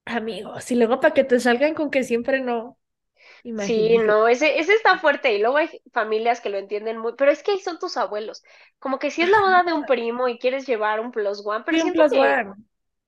[0.07, 2.79] amigos, y luego para que te salgan con que siempre no,
[3.55, 3.99] Sí, imagínense.
[3.99, 7.43] no, ese, ese está fuerte y luego hay familias que lo entienden muy, pero es
[7.43, 8.43] que ahí son tus abuelos.
[8.79, 11.65] Como que si es la boda de un primo y quieres llevar un plus one,
[11.65, 12.55] pero Sí, un plus que one.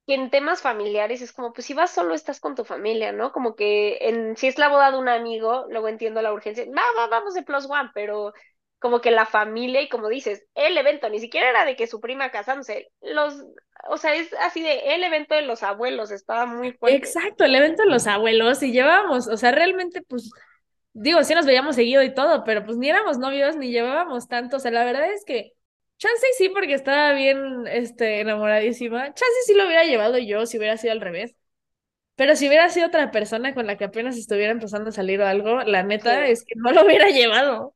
[0.08, 3.30] Que en temas familiares es como, pues si vas solo estás con tu familia, ¿no?
[3.30, 6.82] Como que en, si es la boda de un amigo, luego entiendo la urgencia, va,
[6.98, 8.32] va, vamos de plus one, pero
[8.78, 12.00] como que la familia y como dices, el evento, ni siquiera era de que su
[12.00, 13.34] prima casándose, los,
[13.86, 16.96] o sea, es así de el evento de los abuelos, estaba muy fuerte.
[16.96, 20.30] Exacto, el evento de los abuelos y llevábamos, o sea, realmente, pues,
[20.94, 24.56] digo, sí nos veíamos seguido y todo, pero pues ni éramos novios ni llevábamos tanto,
[24.56, 25.52] o sea, la verdad es que
[25.98, 30.76] chance sí porque estaba bien, este, enamoradísima, chance sí lo hubiera llevado yo si hubiera
[30.78, 31.34] sido al revés,
[32.16, 35.26] pero si hubiera sido otra persona con la que apenas estuviera empezando a salir o
[35.26, 36.28] algo, la neta Sí.
[36.28, 37.74] es que no lo hubiera llevado.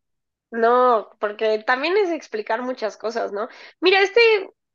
[0.51, 3.49] No, porque también es explicar muchas cosas, ¿no?
[3.81, 4.21] Mira, este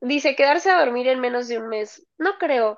[0.02, 2.06] dice quedarse a dormir en menos de un mes.
[2.18, 2.78] No creo.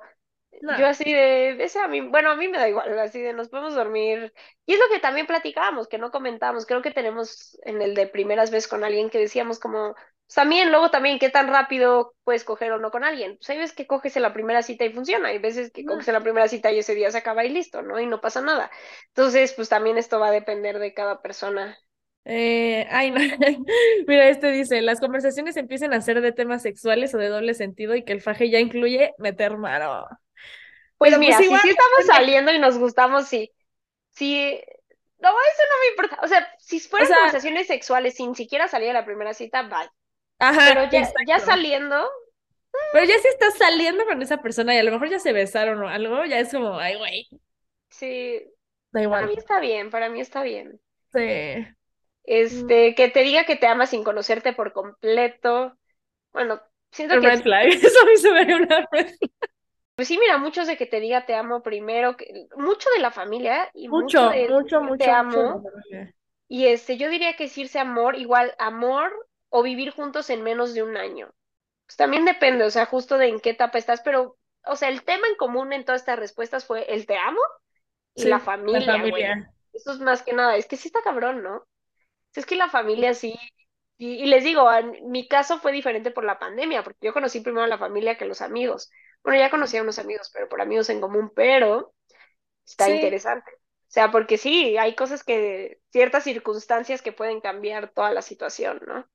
[0.76, 3.48] Yo así de, ese a mí, bueno, a mí me da igual, así de nos
[3.48, 4.32] podemos dormir.
[4.66, 6.66] Y es lo que también platicábamos, que no comentamos.
[6.66, 9.94] Creo que tenemos en el de primeras veces con alguien que decíamos como,
[10.30, 13.36] pues también, luego también, qué tan rápido puedes coger o no con alguien.
[13.38, 16.06] Pues hay veces que coges en la primera cita y funciona, hay veces que coges
[16.06, 17.98] en la primera cita y ese día se acaba y listo, ¿no?
[17.98, 18.70] Y no pasa nada.
[19.08, 21.76] Entonces, pues también esto va a depender de cada persona.
[22.24, 23.18] Eh, ay, no.
[24.06, 27.96] Mira, este dice, las conversaciones empiezan a ser de temas sexuales o de doble sentido
[27.96, 30.06] y que el faje ya incluye meter mano.
[30.96, 33.52] Pues Pero pues mira, si sí estamos saliendo y nos gustamos, sí.
[34.10, 34.60] Sí,
[35.18, 36.18] no, eso no me importa.
[36.22, 39.62] O sea, si o fueran sea, conversaciones sexuales sin siquiera salir a la primera cita,
[39.64, 39.90] bye.
[40.64, 41.44] Pero ajá, ya, ya exacto.
[41.46, 42.08] saliendo,
[42.92, 45.82] Pero ya si estás saliendo con esa persona y a lo mejor ya se besaron
[45.82, 47.28] o algo, ya es como, ay, güey,
[47.90, 48.42] sí,
[48.90, 49.38] da para mí igual.
[49.38, 50.80] está bien, para mí está bien.
[51.12, 51.66] Sí.
[52.24, 55.76] Este, que te diga que te ama sin conocerte por completo.
[56.32, 56.60] Bueno,
[56.92, 59.30] siento que, Red flag, eso a mí se me haría una red flag.
[59.96, 63.10] pues sí, mira, muchos de que te diga te amo primero, que, mucho de la
[63.10, 65.64] familia y mucho Mucho, de mucho, te mucho, amo.
[66.48, 69.12] Y este, yo diría que decirse amor, igual amor
[69.50, 71.30] o vivir juntos en menos de un año.
[71.86, 75.04] Pues también depende, o sea, justo de en qué etapa estás, pero, o sea, el
[75.04, 77.40] tema en común en todas estas respuestas fue el te amo
[78.14, 79.24] y la Sí, la familia, güey.
[79.24, 79.52] familia.
[79.72, 81.66] Eso es más que nada, es que sí está cabrón, ¿no?
[82.34, 83.36] Es que la familia sí,
[83.98, 87.40] y, y les digo, en mi caso fue diferente por la pandemia, porque yo conocí
[87.40, 88.90] primero a la familia que los amigos.
[89.24, 91.94] Bueno, ya conocí a unos amigos, pero por amigos en común, pero
[92.66, 92.90] está Sí.
[92.90, 93.50] interesante.
[93.54, 98.80] O sea, porque sí, hay cosas que, ciertas circunstancias que pueden cambiar toda la situación,
[98.86, 99.06] ¿no?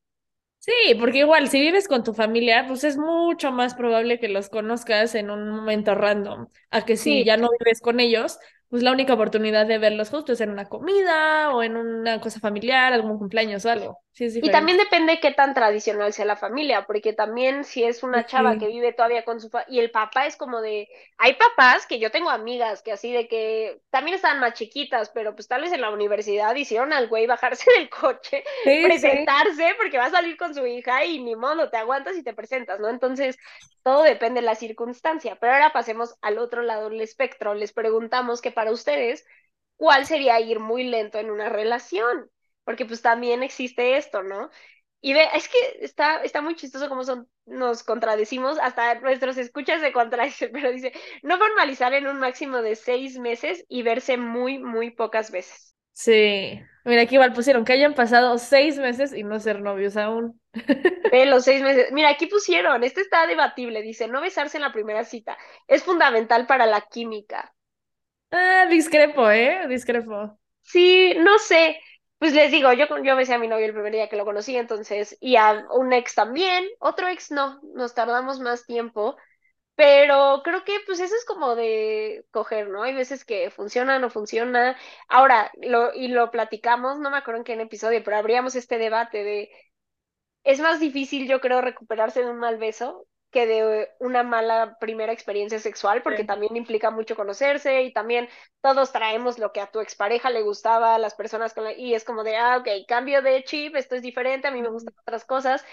[0.60, 4.50] Sí, porque igual, si vives con tu familia, pues es mucho más probable que los
[4.50, 8.40] conozcas en un momento random, a que si Sí, ya no vives con ellos,
[8.70, 12.40] pues la única oportunidad de verlos justo es en una comida o en una cosa
[12.40, 14.00] familiar, algún cumpleaños o algo.
[14.12, 18.26] Sí, Y también depende qué tan tradicional sea la familia, porque también si es una
[18.26, 20.88] chava que vive todavía con su y el papá es como de,
[21.18, 25.36] hay papás que yo tengo amigas que así de que también estaban más chiquitas, pero
[25.36, 29.98] pues tal vez en la universidad hicieron al güey bajarse del coche, sí, presentarse porque
[29.98, 32.88] va a salir con su hija y ni modo, te aguantas y te presentas, ¿no?
[32.88, 33.38] Entonces,
[33.86, 35.38] todo depende de la circunstancia.
[35.40, 37.54] Pero ahora pasemos al otro lado del espectro.
[37.54, 39.26] Les preguntamos que para ustedes,
[39.78, 42.32] ¿cuál sería ir muy lento en una relación?
[42.66, 44.50] porque pues también existe esto, ¿no?
[45.00, 49.80] Y ve, es que está, está muy chistoso cómo son, nos contradecimos, hasta nuestros escuchas
[49.80, 50.92] se contradicen, pero dice,
[51.22, 55.74] no formalizar en un máximo de seis meses y verse muy, muy pocas veces.
[55.94, 56.60] Sí.
[56.84, 60.42] Mira, aquí igual pusieron que hayan pasado seis meses y no ser novios aún.
[61.12, 61.92] Ve los seis meses.
[61.92, 65.38] Mira, aquí pusieron, este está debatible, dice, no besarse en la primera cita
[65.68, 67.55] es fundamental para la química.
[68.38, 69.68] Ah, discrepo, ¿eh?
[69.68, 70.38] Discrepo.
[70.64, 71.80] Sí, no sé.
[72.18, 74.56] Pues les digo, yo, yo besé a mi novio el primer día que lo conocí,
[74.56, 79.18] entonces, y a un ex también, otro ex no, nos tardamos más tiempo,
[79.76, 82.84] pero creo que pues eso es como de coger, ¿no?
[82.84, 84.78] Hay veces que funciona, no funciona.
[85.10, 89.24] Ahora, lo, y lo platicamos, no me acuerdo en qué episodio, pero abríamos este debate
[89.24, 89.52] de,
[90.44, 95.12] es más difícil, yo creo, recuperarse de un mal beso que de una mala primera
[95.14, 96.28] experiencia sexual, porque Sí.
[96.28, 98.30] también implica mucho conocerse y también
[98.62, 101.74] todos traemos lo que a tu expareja le gustaba, a las personas con la...
[101.74, 104.70] y es como de, ah, ok, cambio de chip, esto es diferente, a mí me
[104.70, 105.66] gustan otras cosas,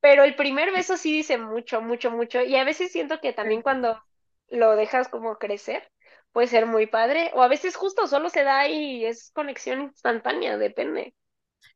[0.00, 3.62] pero el primer beso sí dice mucho, mucho, mucho, y a veces siento que también
[3.62, 4.00] cuando
[4.48, 5.90] lo dejas como crecer,
[6.32, 10.58] puede ser muy padre, o a veces justo solo se da y es conexión instantánea,
[10.58, 11.14] depende.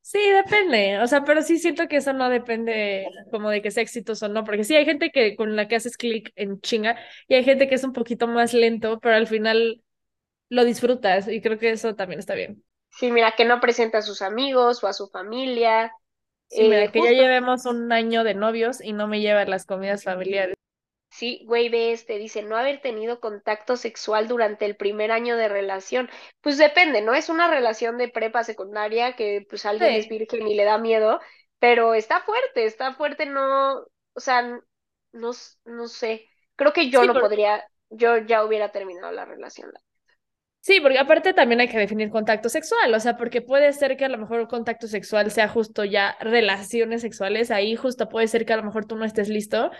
[0.01, 3.83] Sí, depende, o sea, pero sí siento que eso no depende como de que sea
[3.83, 6.99] exitoso o no, porque sí hay gente que con la que haces clic en chinga
[7.28, 9.83] y hay gente que es un poquito más lento, pero al final
[10.51, 12.64] lo disfrutas y creo que eso también está bien.
[12.91, 15.93] Sí, mira, que no presenta a sus amigos o a su familia,
[16.49, 19.47] Sí, mira, eh, que ya llevemos un año de novios y no me lleva a
[19.47, 20.55] las comidas familiares.
[21.13, 25.49] Sí, güey, ve este, dice, no haber tenido contacto sexual durante el primer año de
[25.49, 26.09] relación.
[26.41, 27.13] Pues depende, ¿no?
[27.13, 31.21] Es una relación de prepa secundaria que pues alguien es virgen y le da miedo,
[31.59, 33.81] pero está fuerte, está fuerte, no,
[34.15, 34.43] o sea,
[35.13, 35.31] no,
[35.67, 36.27] no sé.
[36.57, 39.71] Creo que yo sí, no podría, yo ya hubiera terminado la relación.
[40.61, 44.05] sí, porque aparte también hay que definir contacto sexual, o sea, porque puede ser que
[44.05, 48.47] a lo mejor un contacto sexual sea justo ya relaciones sexuales, ahí justo puede ser
[48.47, 49.71] que a lo mejor tú no estés listo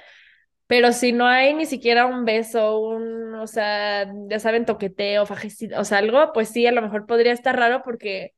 [0.73, 5.79] Pero si no hay ni siquiera un beso, un, o sea, ya saben, toqueteo, fajecito,
[5.79, 8.35] o sea, algo, pues sí, a lo mejor podría estar raro porque,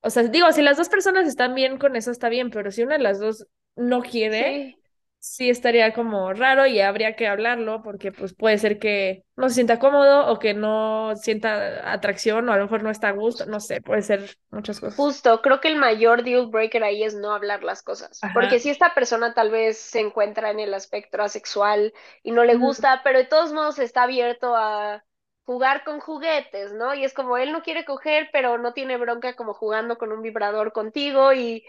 [0.00, 2.82] o sea, digo, si las dos personas están bien con eso, está bien, pero si
[2.82, 4.81] una de las dos no quiere, Sí.
[5.22, 9.54] Sí estaría como raro y habría que hablarlo porque pues puede ser que no se
[9.54, 13.46] sienta cómodo o que no sienta atracción o a lo mejor no está a gusto,
[13.46, 14.96] no sé, puede ser muchas cosas.
[14.96, 18.70] Justo, creo que el mayor deal breaker ahí es no hablar las cosas, porque si
[18.70, 21.94] esta persona tal vez se encuentra en el aspecto asexual
[22.24, 25.04] y no le gusta, pero de todos modos está abierto a
[25.44, 26.94] jugar con juguetes, ¿no?
[26.94, 30.22] Y es como él no quiere coger, pero no tiene bronca como jugando con un
[30.22, 31.64] vibrador contigo y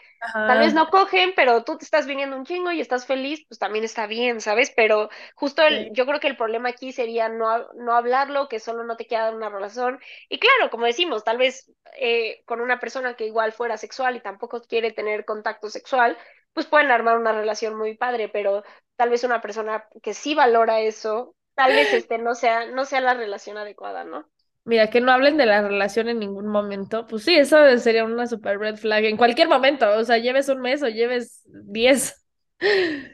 [0.45, 3.59] tal vez no cogen, pero tú te estás viniendo un chingo y estás feliz, pues
[3.59, 4.71] también está bien, ¿sabes?
[4.75, 5.93] Pero justo el, Sí.
[5.93, 9.31] yo creo que el problema aquí sería no, no hablarlo, que solo no te queda
[9.31, 9.99] una relación.
[10.29, 14.21] Y claro, como decimos, tal vez eh, con una persona que igual fuera sexual y
[14.21, 16.17] tampoco quiere tener contacto sexual,
[16.53, 18.63] pues pueden armar una relación muy padre, pero
[18.95, 23.01] tal vez una persona que sí valora eso, tal vez este no sea, no sea
[23.01, 24.27] la relación adecuada, ¿no?
[24.65, 27.05] Mira, que no hablen de la relación en ningún momento.
[27.05, 29.89] Pues sí, eso sería una super red flag en cualquier momento.
[29.97, 32.15] O sea, lleves un mes o lleves diez.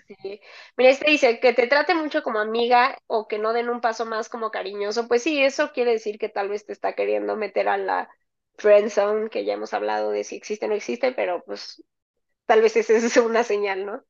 [0.07, 0.41] Sí.
[0.77, 4.05] Mira, este dice que te trate mucho como amiga o que no den un paso
[4.05, 5.07] más como cariñoso.
[5.07, 8.09] Pues sí, eso quiere decir que tal vez te está queriendo meter a la
[8.57, 11.83] friend zone, que ya hemos hablado de si existe o no existe, pero pues
[12.45, 14.03] tal vez esa es una señal, ¿no?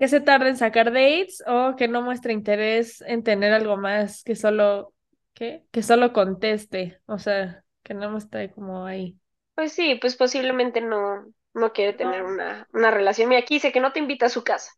[0.00, 4.24] Que se tarde en sacar dates o que no muestre interés en tener algo más
[4.24, 4.94] que solo,
[5.34, 5.66] ¿qué?
[5.72, 7.00] Que solo conteste.
[7.06, 9.18] O sea, que no esté como ahí.
[9.54, 12.24] Pues sí, pues posiblemente no, no quiere tener No.
[12.24, 13.28] una, una relación.
[13.28, 14.72] Mira, aquí dice que no te invita a su casa.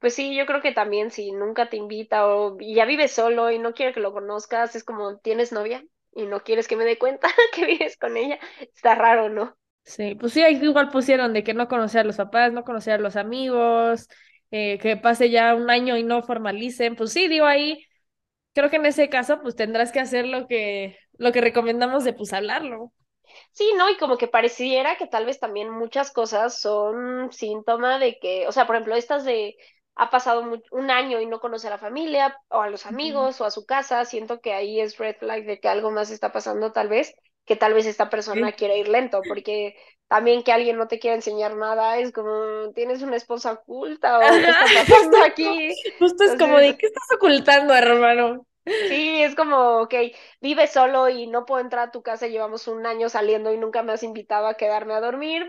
[0.00, 3.58] Pues sí, yo creo que también si nunca te invita o ya vives solo y
[3.60, 5.84] no quiere que lo conozcas, es como tienes novia
[6.14, 8.38] y no quieres que me dé cuenta que vives con ella.
[8.60, 9.56] Está raro, ¿no?
[9.84, 12.98] Sí, pues sí, igual pusieron de que no conocer a los papás, no conocer a
[12.98, 14.08] los amigos,
[14.52, 16.96] eh, que pase ya un año y no formalicen.
[16.96, 17.84] Pues sí, digo ahí.
[18.54, 22.14] Creo que en ese caso, pues tendrás que hacer lo que, lo que recomendamos de
[22.14, 22.92] pues hablarlo.
[23.52, 23.88] Sí, ¿no?
[23.90, 28.52] Y como que pareciera que tal vez también muchas cosas son síntoma de que, o
[28.52, 29.56] sea, por ejemplo, estas de
[29.94, 33.44] ha pasado un año y no conoce a la familia o a los amigos o
[33.44, 36.72] a su casa, siento que ahí es red flag de que algo más está pasando
[36.72, 38.54] tal vez, que tal vez esta persona Sí.
[38.56, 39.76] quiere ir lento, porque
[40.08, 44.40] también que alguien no te quiera enseñar nada es como, ¿tienes una esposa oculta o
[44.40, 45.74] qué está pasando aquí?
[45.98, 48.46] justo es como de, ¿qué estás ocultando, hermano?
[48.86, 49.94] Sí, es como, ok,
[50.40, 53.82] vives solo y no puedo entrar a tu casa, llevamos un año saliendo y nunca
[53.82, 55.48] me has invitado a quedarme a dormir.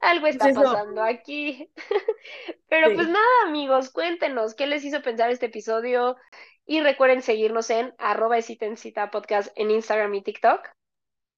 [0.00, 1.70] Algo está pasando aquí.
[2.68, 6.16] Pero pues nada, amigos, cuéntenos qué les hizo pensar este episodio
[6.66, 10.68] y recuerden seguirnos en arroba de cita en cita podcast en Instagram y TikTok.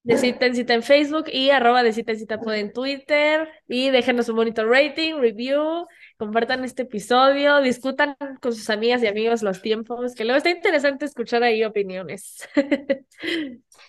[0.09, 3.47] De cita en cita en Facebook y arroba de cita en cita pod en Twitter.
[3.69, 5.87] Y déjenos un bonito rating, review,
[6.17, 11.05] compartan este episodio, discutan con sus amigas y amigos los tiempos, que luego está interesante
[11.05, 12.49] escuchar ahí opiniones.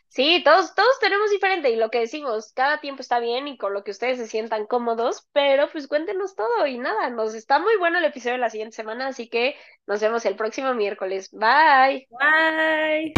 [0.10, 3.74] Sí, todos, todos tenemos diferente y lo que decimos, cada tiempo está bien y con
[3.74, 7.78] lo que ustedes se sientan cómodos, pero pues cuéntenos todo y nada, nos está muy
[7.78, 9.56] bueno el episodio de la siguiente semana, así que
[9.86, 11.30] nos vemos el próximo miércoles.
[11.32, 12.08] Bye.
[12.10, 13.14] Bye.